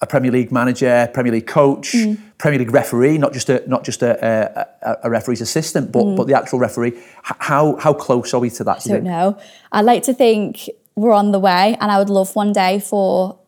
[0.00, 2.18] a Premier League manager, Premier League coach, mm.
[2.38, 6.16] Premier League referee, not just a not just a, a, a referee's assistant, but mm.
[6.16, 6.98] but the actual referee?
[7.22, 8.86] How how close are we to that?
[8.86, 9.38] I don't know.
[9.72, 13.38] I'd like to think we're on the way, and I would love one day for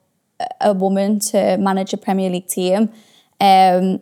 [0.60, 2.90] a woman to manage a Premier League team.
[3.40, 4.00] Um,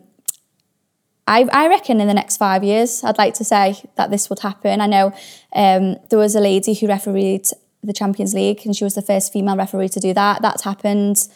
[1.27, 4.39] I, I reckon in the next five years, I'd like to say that this would
[4.39, 4.79] happen.
[4.79, 5.13] I know
[5.53, 7.45] um, there was a lady who refereed
[7.83, 10.41] the Champions League, and she was the first female referee to do that.
[10.41, 11.27] That's happened.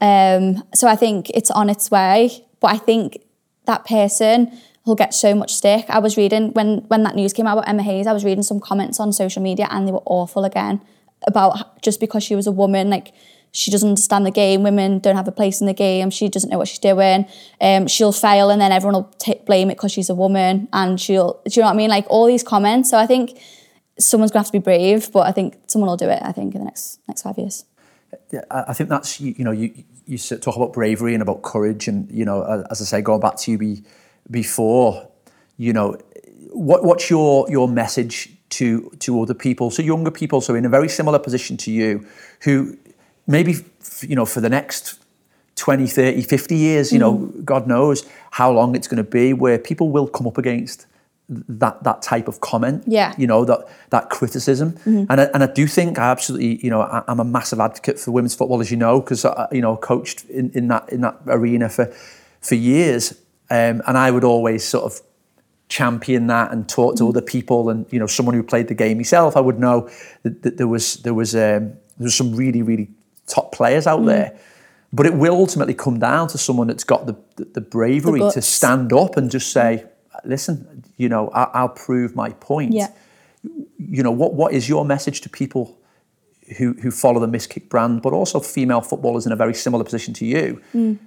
[0.00, 2.44] Um, so I think it's on its way.
[2.60, 3.18] But I think
[3.66, 5.84] that person will get so much stick.
[5.88, 8.06] I was reading when when that news came out about Emma Hayes.
[8.06, 10.80] I was reading some comments on social media, and they were awful again
[11.26, 13.12] about just because she was a woman, like
[13.52, 14.62] she doesn't understand the game.
[14.62, 16.10] Women don't have a place in the game.
[16.10, 17.26] She doesn't know what she's doing.
[17.60, 21.00] Um, she'll fail, and then everyone will t- blame it because she's a woman, and
[21.00, 21.40] she'll.
[21.44, 21.90] Do you know what I mean?
[21.90, 22.90] Like all these comments.
[22.90, 23.38] So I think
[23.98, 26.20] someone's gonna have to be brave, but I think someone will do it.
[26.22, 27.64] I think in the next next five years.
[28.30, 29.72] Yeah, I think that's you, you know you
[30.06, 33.36] you talk about bravery and about courage and you know as I say going back
[33.38, 33.82] to you be,
[34.30, 35.08] before
[35.56, 35.98] you know
[36.52, 40.68] what what's your your message to to other people so younger people so in a
[40.68, 42.06] very similar position to you
[42.42, 42.76] who
[43.26, 43.54] maybe
[44.00, 44.98] you know for the next
[45.56, 49.58] 20 30 50 years you know god knows how long it's going to be where
[49.58, 50.86] people will come up against
[51.28, 53.12] that that type of comment Yeah.
[53.18, 53.60] you know that
[53.90, 54.76] that criticism.
[54.84, 57.98] And I, and I do think I absolutely you know I, I'm a massive advocate
[57.98, 61.00] for women's football as you know because I you know coached in, in that in
[61.00, 61.86] that arena for
[62.40, 63.12] for years.
[63.50, 65.00] Um, and I would always sort of
[65.68, 68.96] champion that and talk to other people and you know someone who played the game
[68.98, 69.88] myself I would know
[70.22, 72.88] that, that there was there was um, there was some really really
[73.26, 74.06] top players out mm.
[74.06, 74.38] there
[74.92, 78.40] but it will ultimately come down to someone that's got the the, the bravery to
[78.40, 79.84] stand up and just say
[80.24, 82.88] listen you know I, I'll prove my point Yeah.
[83.42, 85.78] you know what what is your message to people
[86.58, 89.84] who who follow the Miss Kick brand, but also female footballers in a very similar
[89.84, 90.98] position to you, mm.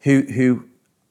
[0.00, 0.64] who who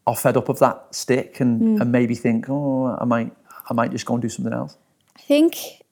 [0.08, 1.82] are fed up of that stick and, mm.
[1.82, 3.36] and maybe think, oh, I might
[3.70, 4.78] I might just go and do something else.
[5.16, 5.84] I think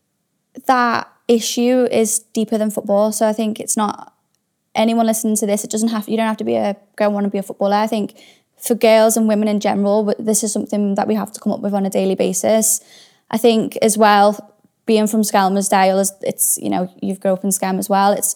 [0.66, 3.12] that issue is deeper than football.
[3.12, 4.14] So I think it's not
[4.76, 5.64] anyone listening to this.
[5.64, 7.44] It doesn't have you don't have to be a go and want to be a
[7.44, 7.76] footballer.
[7.76, 8.18] I think
[8.58, 11.62] for girls and women in general, this is something that we have to come up
[11.62, 12.82] with on a daily basis.
[13.32, 14.56] I think as well,
[14.86, 18.12] being from Skelmersdale, is it's you know you've grown up in Skelm as well.
[18.12, 18.36] It's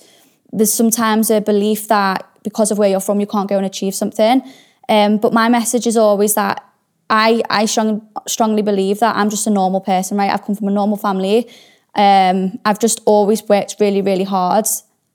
[0.51, 3.95] there's sometimes a belief that because of where you're from, you can't go and achieve
[3.95, 4.43] something.
[4.89, 6.63] Um, but my message is always that
[7.09, 10.31] I I strong, strongly believe that I'm just a normal person, right?
[10.31, 11.49] I've come from a normal family.
[11.95, 14.65] Um, I've just always worked really, really hard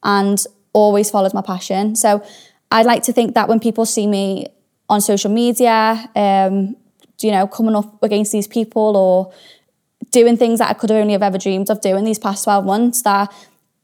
[0.03, 1.97] and always followed my passion.
[1.97, 2.25] So
[2.71, 4.49] I'd like to think that when people see me
[4.89, 6.77] on social media, um,
[7.21, 9.33] you know, coming up against these people or
[10.11, 13.03] doing things that I could only have ever dreamed of doing these past 12 months,
[13.03, 13.33] that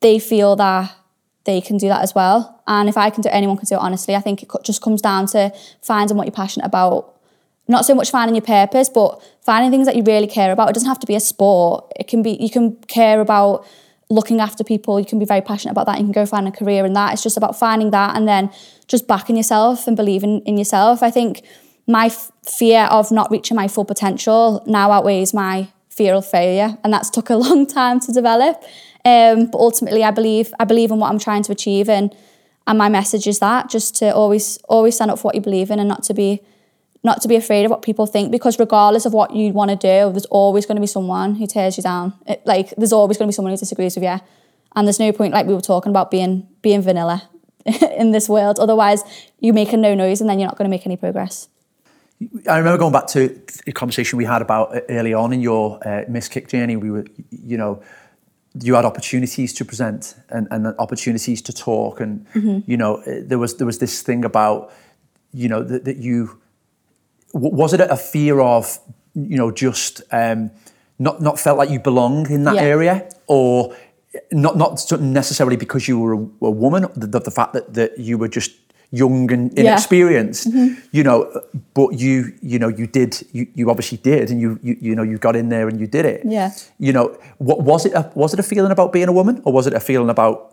[0.00, 0.94] they feel that
[1.44, 2.62] they can do that as well.
[2.66, 4.14] And if I can do it, anyone can do it, honestly.
[4.14, 7.10] I think it just comes down to finding what you're passionate about.
[7.68, 10.70] Not so much finding your purpose, but finding things that you really care about.
[10.70, 11.92] It doesn't have to be a sport.
[11.96, 13.66] It can be, you can care about
[14.10, 15.00] looking after people.
[15.00, 15.98] You can be very passionate about that.
[15.98, 17.12] You can go find a career in that.
[17.12, 18.50] It's just about finding that and then
[18.86, 21.02] just backing yourself and believing in yourself.
[21.02, 21.42] I think
[21.86, 26.76] my f- fear of not reaching my full potential now outweighs my fear of failure,
[26.82, 28.62] and that's took a long time to develop.
[29.04, 32.14] Um, but ultimately, I believe I believe in what I'm trying to achieve, and
[32.66, 35.70] and my message is that just to always always stand up for what you believe
[35.70, 36.42] in, and not to be
[37.04, 39.76] not to be afraid of what people think, because regardless of what you want to
[39.76, 42.14] do, there's always going to be someone who tears you down.
[42.26, 44.18] It, like there's always going to be someone who disagrees with you,
[44.74, 47.28] and there's no point like we were talking about being being vanilla
[47.96, 48.58] in this world.
[48.58, 49.02] Otherwise,
[49.38, 51.48] you make a no noise, and then you're not going to make any progress.
[52.48, 55.78] I remember going back to a conversation we had about uh, early on in your
[55.86, 56.76] uh, Miss Kick journey.
[56.76, 57.82] We were, you know,
[58.62, 62.26] you had opportunities to present and, and opportunities to talk, and
[62.66, 64.72] you know, uh, there was there was this thing about,
[65.32, 66.40] you know, that, that you
[67.34, 68.78] was it a fear of,
[69.14, 70.50] you know, just um,
[70.98, 72.62] not not felt like you belonged in that Yeah.
[72.62, 73.74] area, or
[74.32, 78.16] not not necessarily because you were a, a woman, the, the fact that that you
[78.18, 78.52] were just
[78.90, 79.62] young and Yeah.
[79.62, 80.46] inexperienced,
[80.92, 81.26] you know,
[81.74, 85.02] but you you know you did you, you obviously did, and you, you you know
[85.02, 86.22] you got in there and you did it.
[86.24, 86.52] Yeah.
[86.78, 87.06] You know,
[87.38, 87.92] what was it?
[87.94, 90.52] A, was it a feeling about being a woman, or was it a feeling about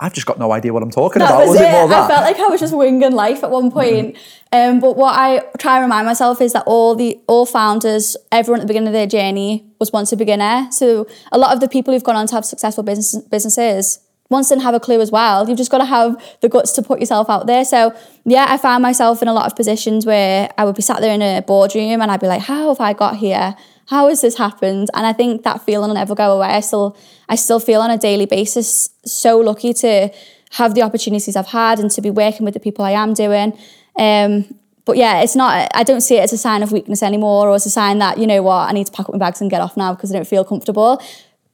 [0.00, 1.46] I've just got no idea what I'm talking That about?
[1.46, 1.70] was, it.
[1.70, 2.08] more I that?
[2.08, 4.16] felt like I was just winging life at one point.
[4.52, 8.60] Um, but what I try and remind myself is that all the all founders, everyone
[8.60, 10.68] at the beginning of their journey was once a beginner.
[10.70, 14.48] So a lot of the people who've gone on to have successful business, businesses once
[14.48, 15.48] didn't have a clue as well.
[15.48, 17.64] You've just got to have the guts to put yourself out there.
[17.64, 21.00] So yeah, I found myself in a lot of positions where I would be sat
[21.00, 23.54] there in a boardroom and I'd be like, how have I got here?
[23.88, 24.88] How has this happened?
[24.94, 26.48] And I think that feeling will never go away.
[26.48, 26.96] I still,
[27.28, 30.10] I still feel on a daily basis so lucky to
[30.52, 33.56] have the opportunities I've had and to be working with the people I am doing.
[33.98, 34.54] Um,
[34.84, 35.68] but yeah, it's not.
[35.74, 38.18] I don't see it as a sign of weakness anymore, or as a sign that
[38.18, 40.12] you know what I need to pack up my bags and get off now because
[40.12, 41.02] I don't feel comfortable.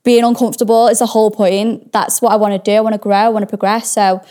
[0.05, 1.93] Being uncomfortable is the whole point.
[1.93, 2.77] That's what I want to do.
[2.77, 3.17] I want to grow.
[3.17, 3.91] I want to progress.
[3.91, 4.23] So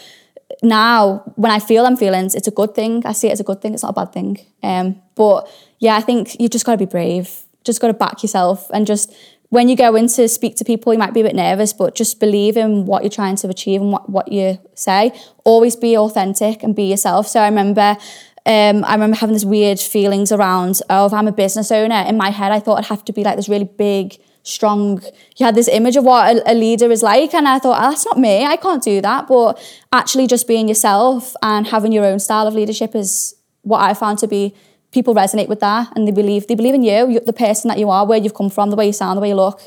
[0.62, 3.04] now, when I feel them feelings, it's a good thing.
[3.06, 3.74] I see it as a good thing.
[3.74, 4.38] It's not a bad thing.
[4.62, 7.44] Um, but yeah, I think you've just got to be brave.
[7.64, 9.14] Just got to back yourself and just
[9.52, 11.94] when you go in to speak to people, you might be a bit nervous, but
[11.94, 15.12] just believe in what you're trying to achieve and what, what you say.
[15.44, 17.28] Always be authentic and be yourself.
[17.28, 17.98] So I remember
[18.46, 22.16] um, I remember having this weird feelings around, oh, if I'm a business owner, in
[22.16, 25.02] my head I thought I'd have to be like this really big strong.
[25.36, 27.90] You had this image of what a, a leader is like, and I thought, oh,
[27.90, 28.46] that's not me.
[28.46, 29.28] I can't do that.
[29.28, 29.60] But
[29.92, 34.18] actually, just being yourself and having your own style of leadership is what I found
[34.20, 34.56] to be.
[34.92, 37.80] People resonate with that, and they believe they believe in you, you the person that
[37.80, 39.62] you are, where you've come from, the way you sound, the way you look.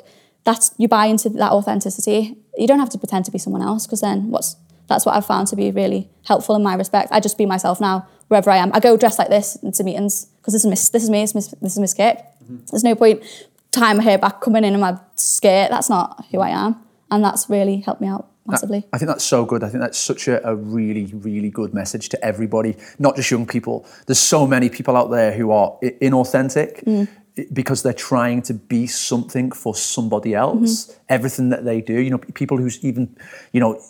[0.44, 2.36] That's you buy into that authenticity.
[2.56, 4.56] You don't have to pretend to be someone else, because then what's
[4.86, 7.08] that's what I've found to be really helpful in my respect.
[7.10, 8.70] I just be myself now wherever I am.
[8.74, 11.30] I go dressed like this into meetings because this is Miss, this is me, this
[11.30, 12.18] is Miss, this is Miss Kick.
[12.18, 12.58] Mm-hmm.
[12.70, 13.22] There's no point
[13.70, 15.70] tying my hair back, coming in in my skirt.
[15.70, 16.76] That's not who I am,
[17.10, 18.86] and that's really helped me out massively.
[18.92, 19.62] I think that's so good.
[19.64, 23.46] I think that's such a, a, really, really good message to everybody, not just young
[23.46, 23.86] people.
[24.06, 26.84] There's so many people out there who are inauthentic.
[26.84, 27.08] Mm.
[27.52, 31.00] Because they're trying to be something for somebody else, mm-hmm.
[31.08, 33.16] everything that they do, you know, people who's even,
[33.50, 33.82] you know,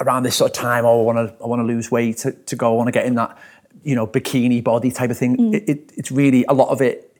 [0.00, 2.32] around this sort of time, oh, I want to, I want to lose weight to,
[2.32, 3.38] to go, I want to get in that,
[3.84, 5.34] you know, bikini body type of thing.
[5.38, 5.54] Mm.
[5.54, 7.16] It, it, it's really a lot of it.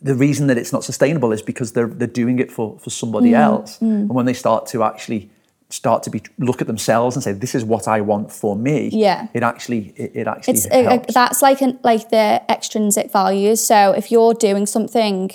[0.00, 3.30] The reason that it's not sustainable is because they're they're doing it for for somebody
[3.30, 3.40] mm.
[3.40, 3.90] else, mm.
[3.90, 5.30] and when they start to actually
[5.74, 8.90] start to be look at themselves and say this is what I want for me.
[8.92, 13.10] Yeah, it actually it, it actually it's a, a, that's like an, like the extrinsic
[13.10, 13.60] values.
[13.60, 15.32] So if you're doing something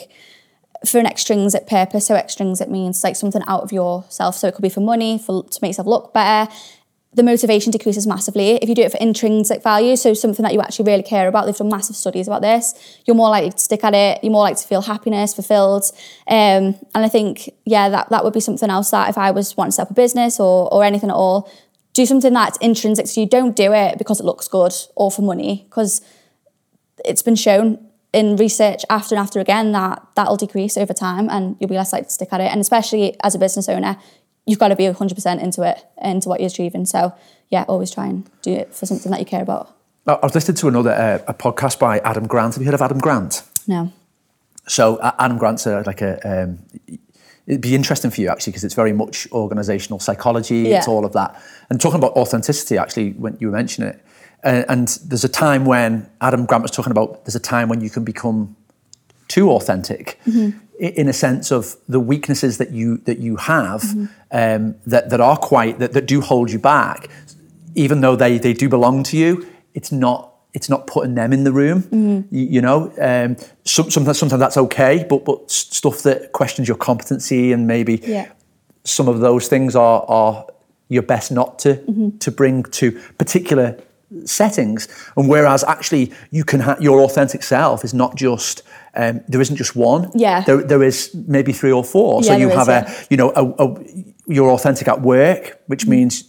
[0.86, 4.36] for an extrinsic purpose, so extrinsic means like something out of yourself.
[4.36, 6.50] So it could be for money, for to make yourself look better
[7.12, 8.52] the motivation decreases massively.
[8.62, 11.46] If you do it for intrinsic value, so something that you actually really care about,
[11.46, 14.44] they've done massive studies about this, you're more likely to stick at it, you're more
[14.44, 15.86] likely to feel happiness, fulfilled.
[16.28, 19.58] Um, and I think, yeah, that, that would be something else that if I was
[19.58, 21.52] wanting to set up a business or, or anything at all,
[21.94, 25.24] do something that's intrinsic so you don't do it because it looks good or for
[25.24, 26.02] money, because
[27.04, 31.56] it's been shown in research after and after again that that'll decrease over time and
[31.60, 32.52] you'll be less likely to stick at it.
[32.52, 33.98] And especially as a business owner,
[34.46, 36.86] you've got to be 100% into it, into what you're achieving.
[36.86, 37.14] So,
[37.50, 39.76] yeah, always try and do it for something that you care about.
[40.08, 42.56] I was listening to another uh, a podcast by Adam Grant.
[42.56, 43.44] Have you heard of Adam Grant?
[43.68, 43.92] No.
[44.68, 46.44] So uh, Adam Grant's a, like a.
[46.44, 46.60] Um,
[47.46, 50.60] it'd be interesting for you actually because it's very much organizational psychology.
[50.60, 50.78] Yeah.
[50.78, 51.40] It's all of that.
[51.70, 54.06] And talking about authenticity, actually, when you were mentioning it,
[54.44, 57.82] uh, and there's a time when Adam Grant was talking about there's a time when
[57.82, 58.56] you can become
[59.28, 60.20] too authentic.
[60.26, 64.06] Mm-hmm in a sense of the weaknesses that you that you have mm-hmm.
[64.32, 67.10] um, that that are quite that, that do hold you back,
[67.76, 69.46] even though they they do belong to you.
[69.74, 71.84] It's not it's not putting them in the room.
[71.84, 72.36] Mm-hmm.
[72.36, 76.78] You, you, know, um, some, sometimes sometimes that's okay, but but stuff that questions your
[76.78, 78.32] competency and maybe yeah.
[78.84, 80.48] some of those things are are
[80.88, 82.18] you're best not to mm-hmm.
[82.18, 83.78] to bring to particular
[84.26, 84.88] settings.
[85.18, 88.64] And whereas actually you can ha- your authentic self is not just
[88.96, 90.12] um, there isn't just one.
[90.16, 90.42] Yeah.
[90.42, 92.22] There, there is maybe three or four.
[92.22, 93.06] Yeah, so you have is, a, yeah.
[93.10, 93.86] you know, a, a,
[94.28, 96.24] you're authentic at work, which mm means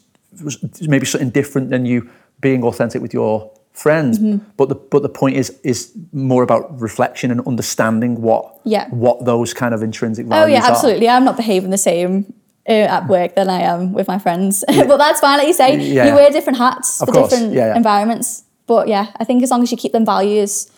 [0.81, 2.09] maybe something different than you
[2.41, 4.19] being authentic with your friends.
[4.19, 4.45] Mm-hmm.
[4.57, 8.89] But the but the point is is more about reflection and understanding what yeah.
[8.89, 10.45] what those kind of intrinsic values.
[10.45, 11.09] Oh yeah, absolutely.
[11.09, 11.17] Are.
[11.17, 12.33] I'm not behaving the same
[12.69, 14.65] uh, at work than I am with my friends.
[14.69, 16.07] but that's fine, like you say, yeah.
[16.07, 17.31] you wear different hats of for course.
[17.31, 18.45] different yeah, environments.
[18.67, 20.71] But yeah, I think as long as you keep them values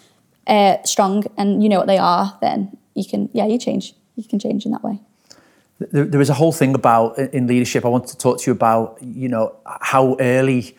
[0.46, 3.94] uh, strong and you know what they are, then you can, yeah, you change.
[4.16, 5.00] You can change in that way.
[5.78, 7.84] There, there is a whole thing about in leadership.
[7.84, 10.76] I want to talk to you about, you know, how early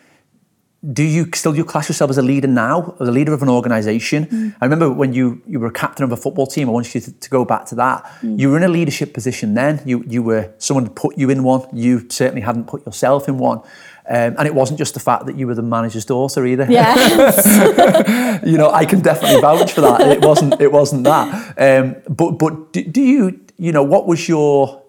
[0.91, 3.47] do you still you class yourself as a leader now, as a leader of an
[3.47, 4.25] organisation?
[4.25, 4.55] Mm.
[4.59, 6.67] I remember when you you were a captain of a football team.
[6.67, 8.03] I want you to, to go back to that.
[8.21, 8.39] Mm.
[8.39, 9.81] You were in a leadership position then.
[9.85, 11.65] You you were someone put you in one.
[11.71, 13.61] You certainly hadn't put yourself in one.
[14.09, 16.67] Um, and it wasn't just the fact that you were the manager's daughter either.
[16.69, 18.43] Yes.
[18.45, 20.01] you know, I can definitely vouch for that.
[20.01, 20.59] It wasn't.
[20.59, 21.53] It wasn't that.
[21.57, 24.83] Um, but but do, do you you know what was your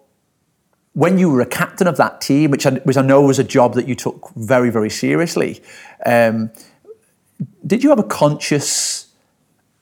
[0.93, 3.43] when you were a captain of that team, which I, which I know was a
[3.43, 5.61] job that you took very, very seriously,
[6.05, 6.51] um,
[7.67, 9.07] did you have a conscious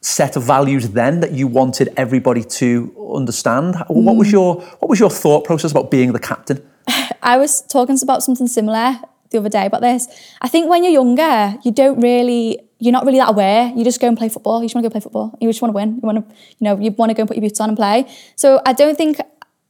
[0.01, 3.75] set of values then that you wanted everybody to understand?
[3.75, 4.03] Mm.
[4.03, 4.33] What was mm.
[4.33, 6.67] your What was your thought process about being the captain?
[7.21, 8.99] I was talking about something similar
[9.33, 10.07] the other day about this.
[10.41, 13.73] I think when you're younger, you don't really, you're not really that aware.
[13.75, 14.61] You just go and play football.
[14.61, 15.37] You just want to go play football.
[15.41, 15.95] You just want to win.
[15.95, 17.77] You want to, you know, you want to go and put your boots on and
[17.77, 18.07] play.
[18.35, 19.17] So I don't think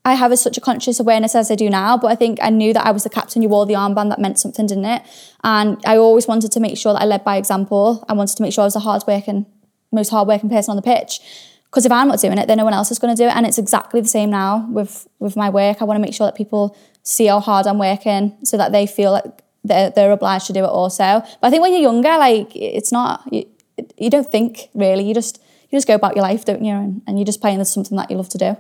[0.06, 2.50] I have a, such a conscious awareness as I do now, but I think I
[2.50, 5.02] knew that I was the captain You wore the armband that meant something, didn't it?
[5.44, 8.04] And I always wanted to make sure that I led by example.
[8.10, 9.46] I wanted to make sure I was the hardworking,
[9.92, 11.22] most hardworking person on the pitch.
[11.66, 13.36] Because if I'm not doing it, then no one else is going to do it.
[13.36, 15.82] And it's exactly the same now with with my work.
[15.82, 18.86] I want to make sure that people see how hard I'm working, so that they
[18.86, 21.22] feel like they're, they're obliged to do it also.
[21.42, 23.46] But I think when you're younger, like it's not you,
[23.98, 25.08] you don't think really.
[25.08, 26.74] You just you just go about your life, don't you?
[26.74, 28.58] And, and you just play into something that you love to do.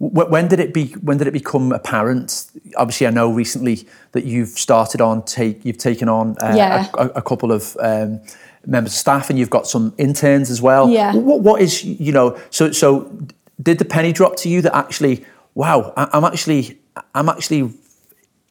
[0.00, 0.92] When did it be?
[1.02, 2.46] When did it become apparent?
[2.76, 5.64] Obviously, I know recently that you've started on take.
[5.64, 6.88] You've taken on uh, yeah.
[6.94, 8.20] a, a, couple of um,
[8.64, 10.88] members of staff, and you've got some interns as well.
[10.88, 11.14] Yeah.
[11.14, 12.38] What, what is you know?
[12.50, 13.12] So so
[13.60, 15.26] did the penny drop to you that actually
[15.58, 16.78] wow, I, I'm actually,
[17.14, 17.72] I'm actually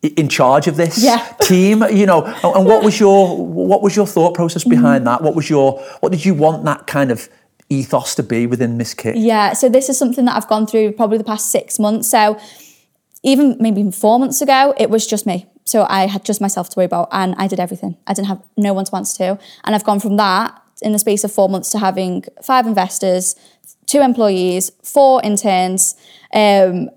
[0.03, 1.17] in charge of this Yeah.
[1.41, 1.83] team.
[1.91, 5.21] You know, and, what was your, what was your thought process behind that?
[5.21, 7.29] What was your, what did you want that kind of
[7.69, 10.93] ethos to be within Miss Kick Yeah, so this is something that I've gone through
[10.93, 12.07] probably the past six months.
[12.09, 12.39] So
[13.23, 15.47] even maybe even four months ago, it was just me.
[15.65, 17.97] So I had just myself to worry about and I did everything.
[18.07, 19.39] I didn't have no one to answer to.
[19.65, 23.35] And I've gone from that in the space of four months to having five investors,
[23.85, 25.95] two employees, four interns,
[26.33, 26.89] um,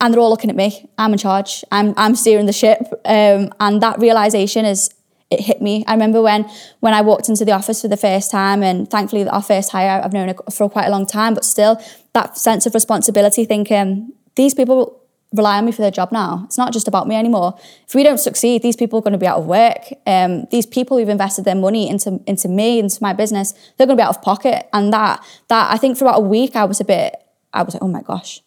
[0.00, 0.88] and they're all looking at me.
[0.96, 1.64] I'm in charge.
[1.70, 2.80] I'm I'm steering the ship.
[3.04, 4.90] Um, and that realization is
[5.30, 5.84] it hit me.
[5.86, 6.48] I remember when
[6.80, 10.00] when I walked into the office for the first time, and thankfully our first hire
[10.02, 11.82] I've known for quite a long time, but still
[12.14, 15.02] that sense of responsibility, thinking these people
[15.34, 16.42] rely on me for their job now.
[16.46, 17.58] It's not just about me anymore.
[17.86, 19.82] If we don't succeed, these people are going to be out of work.
[20.06, 23.98] Um, these people who've invested their money into into me, into my business, they're going
[23.98, 24.68] to be out of pocket.
[24.72, 27.14] And that that I think for about a week I was a bit,
[27.52, 28.42] I was like, oh my gosh.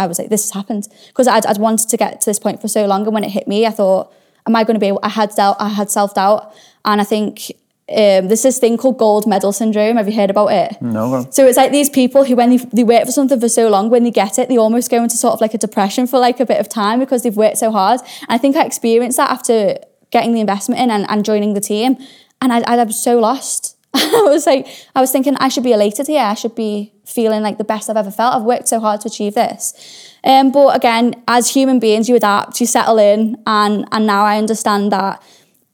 [0.00, 2.60] I was like, this has happened because I'd, I'd wanted to get to this point
[2.60, 4.12] for so long, and when it hit me, I thought,
[4.46, 4.88] am I going to be?
[4.88, 6.52] able I had doubt, I had self doubt,
[6.84, 7.52] and I think
[7.90, 9.96] um, there's this thing called gold medal syndrome.
[9.96, 10.80] Have you heard about it?
[10.80, 11.26] No.
[11.30, 13.90] So it's like these people who, when they, they work for something for so long,
[13.90, 16.38] when they get it, they almost go into sort of like a depression for like
[16.38, 18.00] a bit of time because they've worked so hard.
[18.00, 19.76] And I think I experienced that after
[20.12, 21.96] getting the investment in and, and joining the team,
[22.40, 23.76] and I, I was so lost.
[23.94, 26.22] I was like, I was thinking I should be elated here.
[26.22, 28.34] I should be feeling like the best I've ever felt.
[28.34, 29.74] I've worked so hard to achieve this.
[30.22, 34.38] Um, but again, as human beings, you adapt, you settle in, and and now I
[34.38, 35.22] understand that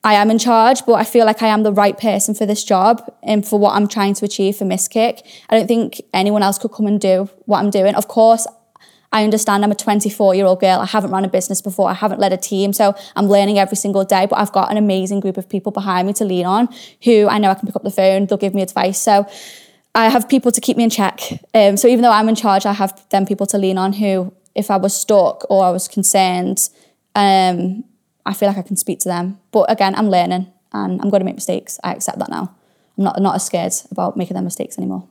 [0.07, 2.63] I am in charge, but I feel like I am the right person for this
[2.63, 5.27] job and for what I'm trying to achieve for Miss Kick.
[5.51, 7.95] I don't think anyone else could come and do what I'm doing.
[7.97, 8.47] Of course,
[9.17, 10.79] I understand I'm a 24 year old girl.
[10.79, 11.89] I haven't run a business before.
[11.89, 12.75] I haven't led a team.
[12.75, 14.27] So I'm learning every single day.
[14.27, 16.69] But I've got an amazing group of people behind me to lean on
[17.03, 18.27] who I know I can pick up the phone.
[18.27, 19.01] They'll give me advice.
[19.01, 19.27] So
[19.95, 21.19] I have people to keep me in check.
[21.55, 24.35] Um, so even though I'm in charge, I have them people to lean on who,
[24.55, 26.69] if I was stuck or I was concerned,
[27.15, 27.85] um,
[28.27, 29.39] I feel like I can speak to them.
[29.51, 31.81] But again, I'm learning and I'm going to make mistakes.
[31.83, 32.55] I accept that now.
[32.99, 35.09] I'm not, not as scared about making them mistakes anymore.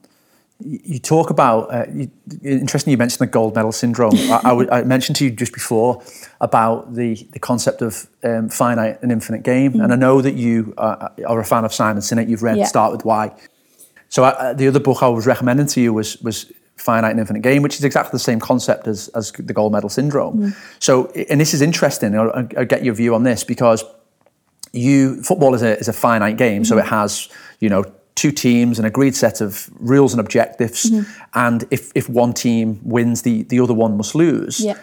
[0.60, 2.10] You talk about, uh, you,
[2.42, 4.16] interesting you mentioned the gold medal syndrome.
[4.16, 6.02] I, I, would- I mentioned to you just before
[6.40, 9.82] about the, the concept of um, finite and infinite game.
[9.82, 12.30] And I know that you uh, are a fan of Simon Sinek.
[12.30, 12.66] You've read Yeah.
[12.66, 13.36] Start With Why.
[14.08, 17.42] So uh, the other book I was recommending to you was, was Finite and Infinite
[17.42, 20.56] Game, which is exactly the same concept as, as the gold medal syndrome.
[20.80, 22.18] So, and this is interesting.
[22.18, 23.84] I'll, I'll get your view on this because
[24.72, 27.30] you football is a, is a finite game, so it has
[27.60, 27.84] you know
[28.16, 31.10] two teams, an agreed set of rules and objectives, mm-hmm.
[31.34, 34.60] and if if one team wins, the the other one must lose.
[34.60, 34.78] Yeah.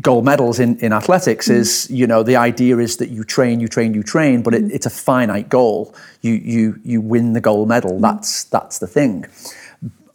[0.00, 1.60] Gold medals in, in athletics mm-hmm.
[1.60, 4.62] is you know the idea is that you train, you train, you train, but it,
[4.62, 4.74] mm-hmm.
[4.74, 5.94] it's a finite goal.
[6.20, 7.98] You you you win the gold medal.
[7.98, 9.26] That's that's the thing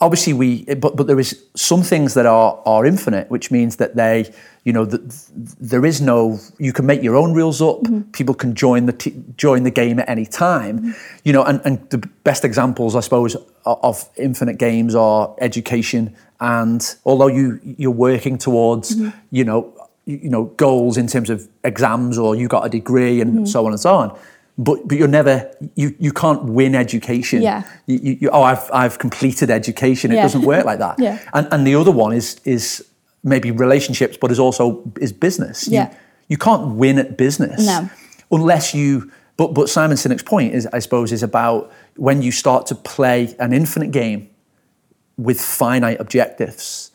[0.04, 3.95] obviously we but but there is some things that are are infinite which means that
[3.95, 4.32] they
[4.66, 5.01] you know that
[5.60, 7.82] there is no you can make your own rules up.
[7.82, 8.12] Mm-hmm.
[8.12, 10.80] People can join the t- join the game at any time.
[10.80, 10.91] Mm-hmm.
[11.24, 13.36] You know and, and the best examples i suppose
[13.66, 19.18] of, infinite games are education and although you you're working towards mm-hmm.
[19.32, 19.74] you know
[20.06, 23.66] you you know goals in terms of exams or you got a degree and so
[23.66, 24.20] on and so on
[24.58, 27.64] but but you're never you you can't win education Yeah.
[27.88, 30.12] you, you, you- oh, I've I've completed education.
[30.12, 30.24] It Yeah.
[30.24, 30.99] doesn't work like that.
[31.04, 31.18] Yeah.
[31.34, 32.86] And and the other one is is
[33.24, 35.68] maybe relationships, but is also is business.
[35.68, 35.93] You- Yeah.
[36.30, 37.89] You, can't win at business No.
[38.32, 39.12] unless you.
[39.38, 43.36] But but Simon Sinek's point is, I suppose, is about when you start to play
[43.39, 44.30] an infinite game
[45.18, 46.91] with finite objectives.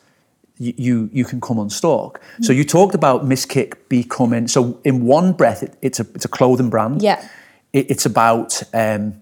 [0.61, 2.19] You, you, can come unstuck.
[2.41, 2.57] So mm.
[2.57, 6.27] you talked about Miss Kick becoming so in one breath it, it's a it's a
[6.27, 7.01] clothing brand.
[7.01, 7.25] Yeah.
[7.73, 9.21] It, it's about um,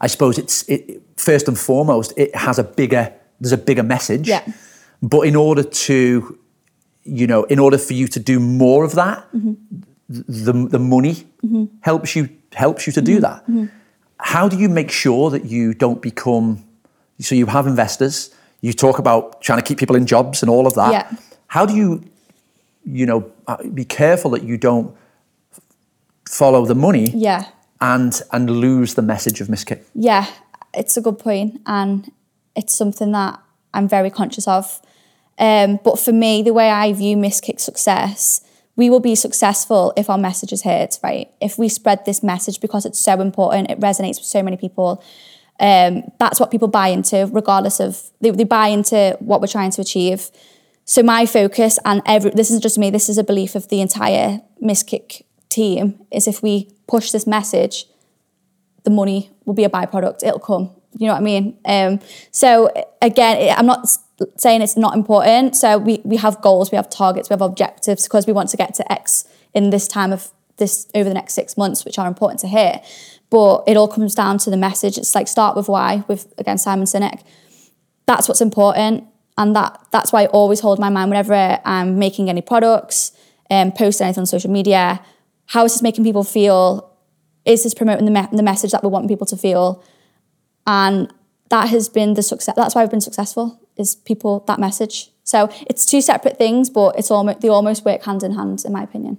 [0.00, 4.28] I suppose it's it, first and foremost it has a bigger there's a bigger message.
[4.28, 4.44] Yeah.
[5.02, 6.38] But in order to
[7.04, 9.26] you know in order for you to do more of that,
[10.08, 11.26] the the money
[11.80, 13.44] helps you helps you to do that.
[14.18, 16.64] How do you make sure that you don't become
[17.20, 20.66] so you have investors, you talk about trying to keep people in jobs and all
[20.66, 20.92] of that.
[20.92, 21.16] Yeah.
[21.46, 22.02] How do you
[22.84, 24.94] you know uh, be careful that you don't
[26.38, 27.44] follow the money Yeah.
[27.80, 29.80] and and lose the message of Miss Kick?
[29.94, 30.26] Yeah,
[30.72, 32.10] it's a good point, and
[32.56, 33.38] it's something that
[33.72, 34.80] I'm very conscious of.
[35.38, 38.40] Um, but for me, the way I view Miss Kick success,
[38.76, 41.28] we will be successful if our message is heard, right?
[41.40, 45.02] If we spread this message because it's so important, it resonates with so many people.
[45.60, 49.70] Um, that's what people buy into, regardless of they, they buy into what we're trying
[49.72, 50.30] to achieve.
[50.84, 53.80] So my focus and every this isn't just me, this is a belief of the
[53.80, 55.24] entire Miss Kick
[55.54, 57.86] team, is if we push this message,
[58.84, 60.22] the money will be a byproduct.
[60.22, 60.70] It'll come.
[60.96, 61.58] You know what I mean?
[61.64, 62.00] Um,
[62.30, 62.70] so
[63.02, 63.88] again, I'm not
[64.36, 65.56] saying it's not important.
[65.56, 68.56] So we we have goals, we have targets, we have objectives because we want to
[68.56, 72.06] get to X in this time of this over the next six months, which are
[72.06, 72.80] important to hear.
[73.30, 74.96] But it all comes down to the message.
[74.98, 77.22] It's like start with why with again Simon Sinek.
[78.06, 79.04] That's what's important.
[79.36, 83.12] And that that's why I always hold my mind whenever I'm making any products,
[83.50, 85.00] um, post anything on social media.
[85.46, 86.90] How is this making people feel?
[87.44, 89.84] Is this promoting the, me- the message that we want people to feel?
[90.66, 91.12] And
[91.50, 92.54] that has been the success.
[92.56, 93.60] That's why I've been successful.
[93.76, 95.10] Is people that message.
[95.24, 98.72] So it's two separate things, but it's almost they almost work hand in hand, in
[98.72, 99.18] my opinion.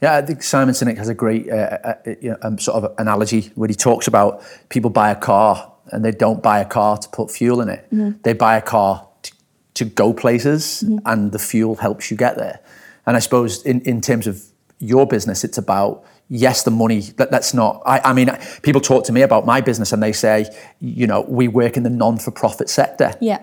[0.00, 3.68] Yeah, I think Simon Sinek has a great uh, uh, um, sort of analogy where
[3.68, 7.30] he talks about people buy a car and they don't buy a car to put
[7.30, 7.84] fuel in it.
[7.92, 8.20] Mm-hmm.
[8.22, 9.32] They buy a car to,
[9.74, 10.98] to go places Mm-hmm.
[11.06, 12.60] and the fuel helps you get there.
[13.06, 14.42] And I suppose in, in terms of
[14.82, 18.28] your business, it's about, yes, the money, that, that's not, I, I mean,
[18.62, 20.46] people talk to me about my business and they say,
[20.80, 23.38] you know, we work in the non-for-profit sector Yeah.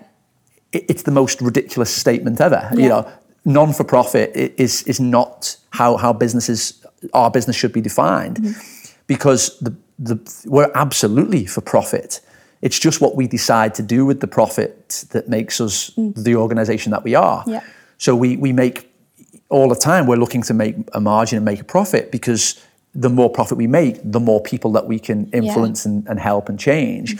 [0.74, 2.70] it- it's the most ridiculous statement ever.
[2.76, 3.08] You know,
[3.46, 6.74] non-for-profit is is not how how businesses
[7.14, 8.60] our business should be defined, Mm-hmm.
[9.08, 12.22] because the the we're absolutely for profit.
[12.62, 15.92] It's just what we decide to do with the profit that makes us
[16.26, 17.44] the organisation that we are.
[17.46, 17.52] Mm.
[17.54, 17.62] Yeah.
[17.98, 18.89] So we we make
[19.50, 22.64] all the time we're looking to make a margin and make a profit because
[22.96, 26.50] the more profit we make, the more people that we can influence and, and help
[26.50, 27.18] and change.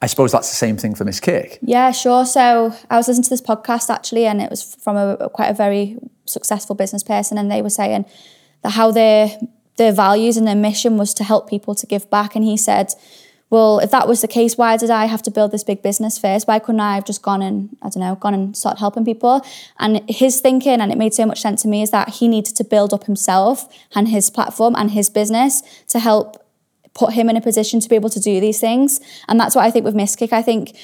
[0.00, 1.58] I suppose that's the same thing for Miss Kick.
[1.60, 2.24] Yeah, sure.
[2.24, 5.54] So I was listening to this podcast actually, and it was from a- quite a
[5.54, 8.04] very successful business person, and they were saying
[8.62, 9.30] that how their
[9.76, 12.34] their values and their mission was to help people to give back.
[12.36, 12.92] And he said,
[13.50, 16.18] "Well, if that was the case, why did I have to build this big business
[16.18, 16.46] first?
[16.46, 19.42] Why couldn't I have just gone and I don't know, gone and start helping people?"
[19.78, 22.56] And his thinking, and it made so much sense to me, is that he needed
[22.56, 26.44] to build up himself and his platform and his business to help
[26.94, 29.00] put him in a position to be able to do these things.
[29.28, 30.32] And that's what I think with Miss Kick.
[30.32, 30.76] I think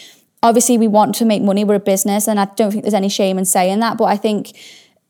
[0.43, 3.09] obviously we want to make money, we're a business, and I don't think there's any
[3.09, 3.99] shame in saying that.
[3.99, 4.57] But I think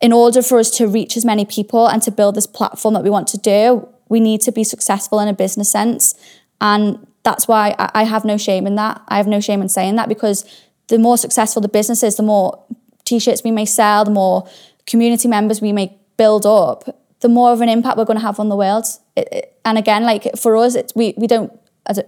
[0.00, 3.02] in order for us to reach as many people and to build this platform that
[3.02, 6.14] we want to do, we need to be successful in a business sense.
[6.60, 9.02] And that's why I I have no shame in that.
[9.08, 10.44] I have no shame in saying that because
[10.88, 12.62] the more successful the business is, the more
[13.04, 14.46] t-shirts we may sell, the more
[14.86, 16.84] community members we may build up,
[17.20, 18.84] the more of an impact we're going to have on the world.
[19.16, 21.50] It, it- and again, like for us, it's, we we don't.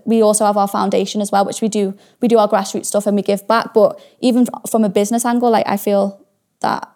[0.07, 1.95] We also have our foundation as well, which we do.
[2.23, 3.75] We do our grassroots stuff and we give back.
[3.75, 6.21] But even from a business angle, like I feel
[6.61, 6.89] that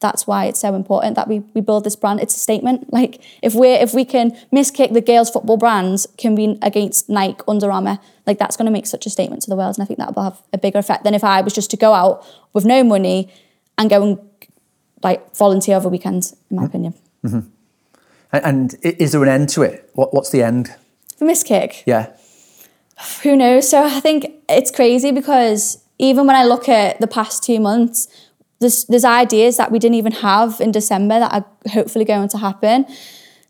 [0.00, 2.20] that's why it's so important that we we build this brand.
[2.20, 2.88] It's a statement.
[3.00, 7.08] Like if we if we can Miss Kick the girls football brands can be against
[7.08, 9.82] Nike, Under Armour, like that's going to make such a statement to the world, and
[9.82, 11.94] I think that will have a bigger effect than if I was just to go
[11.94, 13.32] out with no money
[13.78, 14.18] and go and
[15.02, 16.32] like volunteer over weekends.
[16.50, 16.66] In my mm-hmm.
[16.66, 16.94] opinion,
[17.24, 17.40] mm-hmm.
[18.32, 19.90] And, and is there an end to it?
[19.94, 20.74] What, what's the end?
[21.20, 22.12] for Miss Kick, Yeah.
[23.22, 23.68] who knows?
[23.68, 28.08] So I think it's crazy because even when I look at the past two months,
[28.60, 32.38] there's there's ideas that we didn't even have in December that are hopefully going to
[32.38, 32.86] happen.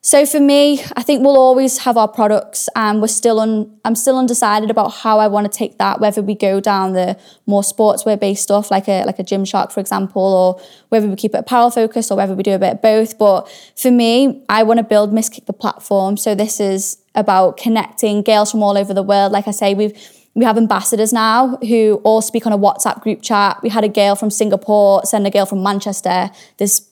[0.03, 3.79] So for me, I think we'll always have our products, and we're still on.
[3.85, 6.01] I'm still undecided about how I want to take that.
[6.01, 9.81] Whether we go down the more sportswear based stuff, like a like a Gymshark, for
[9.81, 12.83] example, or whether we keep it apparel focused, or whether we do a bit of
[12.83, 13.19] both.
[13.19, 13.47] But
[13.77, 16.17] for me, I want to build Miss Kick the platform.
[16.17, 19.33] So this is about connecting girls from all over the world.
[19.33, 19.93] Like I say, we've
[20.35, 23.59] we have ambassadors now who all speak on a WhatsApp group chat.
[23.63, 26.89] We had a girl from Singapore send a girl from Manchester this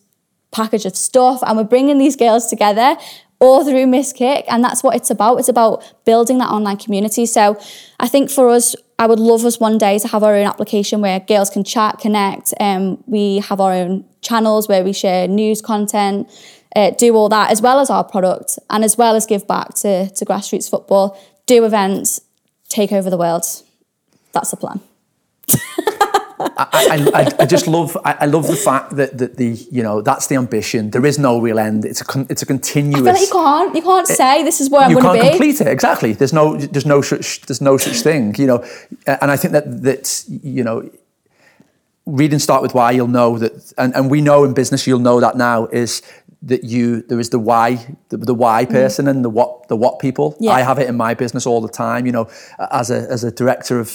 [0.50, 2.96] package of stuff, and we're bringing these girls together
[3.40, 5.38] all through Miss Kick, and that's what it's about.
[5.38, 7.26] It's about building that online community.
[7.26, 7.60] So
[8.00, 11.00] I think for us, I would love us one day to have our own application
[11.00, 15.62] where girls can chat, connect, and we have our own channels where we share news
[15.62, 16.28] content.
[16.74, 19.72] Uh, do all that as well as our product and as well as give back
[19.74, 22.20] to, to grassroots football, do events,
[22.68, 23.44] take over the world.
[24.32, 24.80] That's the plan.
[26.40, 30.28] I, I, I just love I, love the fact that, that the you know that's
[30.28, 30.90] the ambition.
[30.90, 31.84] There is no real end.
[31.84, 33.02] It's a con, it's a continuous.
[33.02, 35.16] like you can't you can't say eh, this is where I'm going to be.
[35.16, 36.12] You can't complete it exactly.
[36.12, 38.34] There's no there's no such there's no such thing.
[38.36, 38.64] You know,
[39.06, 40.88] and I think that that you know
[42.06, 44.98] read and start with why you'll know that and, and we know in business you'll
[44.98, 46.02] know that now is
[46.42, 48.70] that you there is the why the, the why mm.
[48.70, 50.36] person and the what the what people.
[50.38, 50.52] Yeah.
[50.52, 52.28] i have it in my business all the time you know
[52.70, 53.88] as a as a director of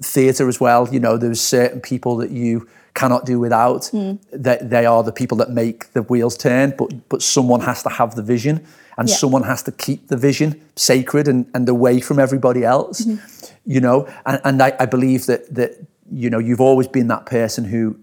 [0.00, 3.82] theatre as well you know there's certain people that you cannot do without.
[3.92, 4.18] Mm.
[4.32, 7.90] That they are the people that make the wheels turn but but someone has to
[7.90, 9.14] have the vision and Yeah.
[9.14, 13.70] someone has to keep the vision sacred and, and away from everybody else mm-hmm.
[13.74, 14.08] you know?
[14.26, 15.70] And, and I, I believe that that
[16.10, 17.96] you know you've always been that person who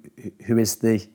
[0.47, 1.05] who is the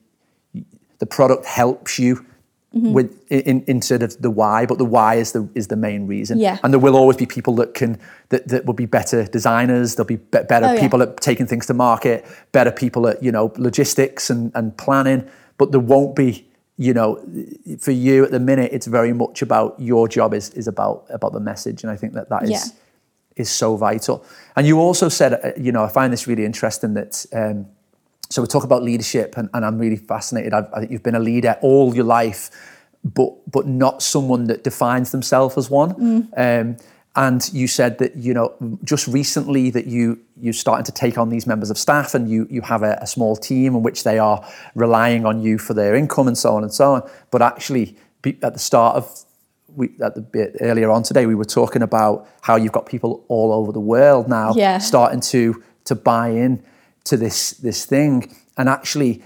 [0.98, 2.26] the product helps you
[2.72, 6.38] with in, instead of the why, but the why is the is the main reason.
[6.38, 6.58] Yeah.
[6.62, 7.98] And there will always be people that can
[8.28, 9.96] that, that will be better designers.
[9.96, 10.80] There'll be, be- better Oh, yeah.
[10.80, 15.28] people at taking things to market, better people at you know logistics and, and planning.
[15.58, 16.46] But there won't be
[16.76, 17.20] you know
[17.80, 18.70] for you at the minute.
[18.72, 22.12] It's very much about your job is is about about the message, and I think
[22.14, 22.62] that that is Yeah.
[23.42, 24.24] is so vital.
[24.54, 27.26] And you also said, uh, you know, I find this really interesting that.
[27.32, 27.66] Um,
[28.30, 30.52] so we talk about leadership, and, and I'm really fascinated.
[30.54, 32.50] I've, I think you've been a leader all your life,
[33.04, 36.28] but but not someone that defines themselves as one.
[36.36, 36.76] Um,
[37.16, 38.54] and you said that you know
[38.84, 42.46] just recently that you you're starting to take on these members of staff, and you
[42.48, 45.96] you have a, a small team in which they are relying on you for their
[45.96, 47.10] income and so on and so on.
[47.32, 49.24] But actually, be- at the start of
[49.74, 53.24] we at the bit earlier on today, we were talking about how you've got people
[53.28, 54.78] all over the world now Yeah.
[54.78, 56.62] starting to to buy in
[57.04, 58.34] to this this thing.
[58.56, 59.22] And actually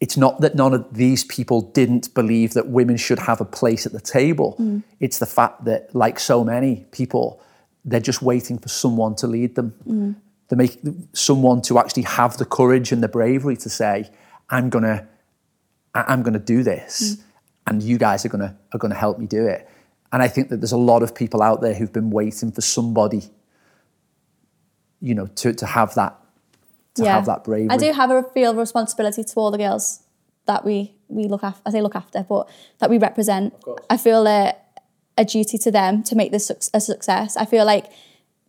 [0.00, 3.86] it's not that none of these people didn't believe that women should have a place
[3.86, 4.54] at the table.
[4.58, 4.82] Mm.
[5.00, 7.40] It's the fact that like so many people
[7.84, 9.72] they're just waiting for someone to lead them.
[9.86, 10.16] Mm.
[10.48, 10.78] To make
[11.12, 14.08] someone to actually have the courage and the bravery to say
[14.48, 15.04] i'm going to
[15.92, 17.22] i'm going to do this mm.
[17.66, 19.68] and you guys are going to are going to help me do it.
[20.12, 22.60] And i think that there's a lot of people out there who've been waiting for
[22.60, 23.24] somebody
[25.00, 26.16] you know to to have that
[26.96, 30.02] to have that bravery I do have a feel of responsibility to all the girls
[30.46, 31.62] that we we look after.
[31.66, 33.54] I say look after, but that we represent.
[33.88, 34.54] I feel a,
[35.16, 37.36] a duty to them to make this a success.
[37.36, 37.86] I feel like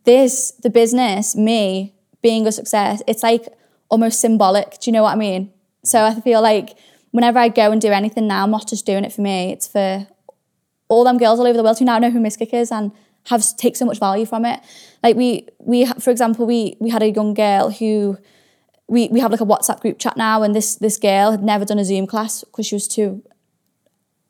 [0.05, 3.47] this, the business, me being a success, it's like
[3.89, 4.79] almost symbolic.
[4.79, 5.51] Do you know what I mean?
[5.83, 6.77] So I feel like
[7.11, 9.51] whenever I go and do anything now, I'm not just doing it for me.
[9.51, 10.07] It's for
[10.87, 12.91] all them girls all over the world who now know who Miss Kick is and
[13.25, 14.59] have take so much value from it.
[15.03, 18.17] Like we we for example we we had a young girl who
[18.87, 21.65] we we have like a WhatsApp group chat now and this this girl had never
[21.65, 23.21] done a Zoom class because she was too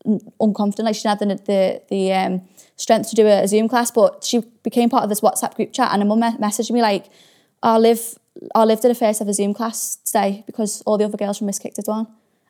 [0.06, 2.42] unconfident like she didn't have the the, the um,
[2.76, 5.74] strength to do a, a Zoom class but she became part of this WhatsApp group
[5.74, 7.06] chat and her mum messaged me like
[7.62, 8.16] I live
[8.56, 11.48] I lived in a first ever Zoom class today because all the other girls from
[11.48, 12.08] Miss Kick did one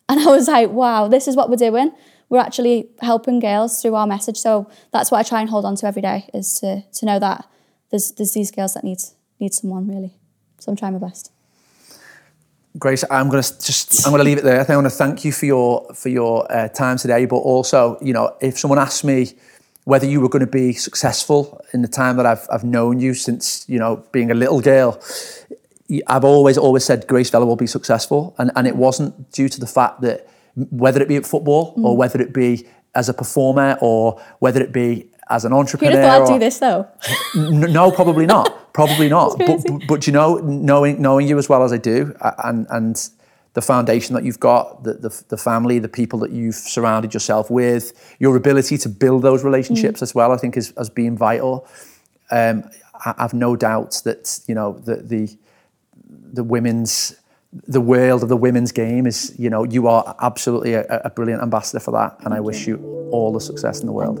[0.08, 1.92] and I was like wow this is what we're doing.
[2.30, 4.36] We're actually helping girls through our message.
[4.36, 7.18] So that's what I try and hold on to every day is to to know
[7.18, 7.48] that
[7.90, 8.98] there's there's these girls that need
[9.40, 10.14] need someone really.
[10.58, 11.32] So I'm trying my best
[12.78, 14.60] Grace, I'm going to just I'm going to leave it there.
[14.60, 17.36] I think I want to thank you for your for your uh, time today, but
[17.36, 19.32] also, you know, if someone asked me
[19.84, 23.14] whether you were going to be successful in the time that I've I've known you
[23.14, 25.00] since you know being a little girl,
[26.06, 29.58] I've always always said Grace Vella will be successful, and and it wasn't due to
[29.58, 33.78] the fact that whether it be at football or whether it be as a performer
[33.80, 36.00] or whether it be as an entrepreneur.
[36.00, 36.88] have thought I'd do this though
[37.34, 38.54] no, probably not.
[38.74, 39.38] Probably not.
[39.38, 42.14] but, but but you know, knowing knowing you as well as I do,
[42.44, 43.10] and and
[43.54, 47.50] the foundation that you've got, the, the the family, the people that you've surrounded yourself
[47.50, 51.66] with, your ability to build those relationships as well, I think is has been vital.
[52.30, 52.70] Um,
[53.04, 55.36] I, I've no doubt that you know the the
[56.32, 57.16] the women's
[57.52, 61.42] the world of the women's game is you know you are absolutely a, a brilliant
[61.42, 62.76] ambassador for that, and I wish you
[63.10, 64.20] all the success in the world.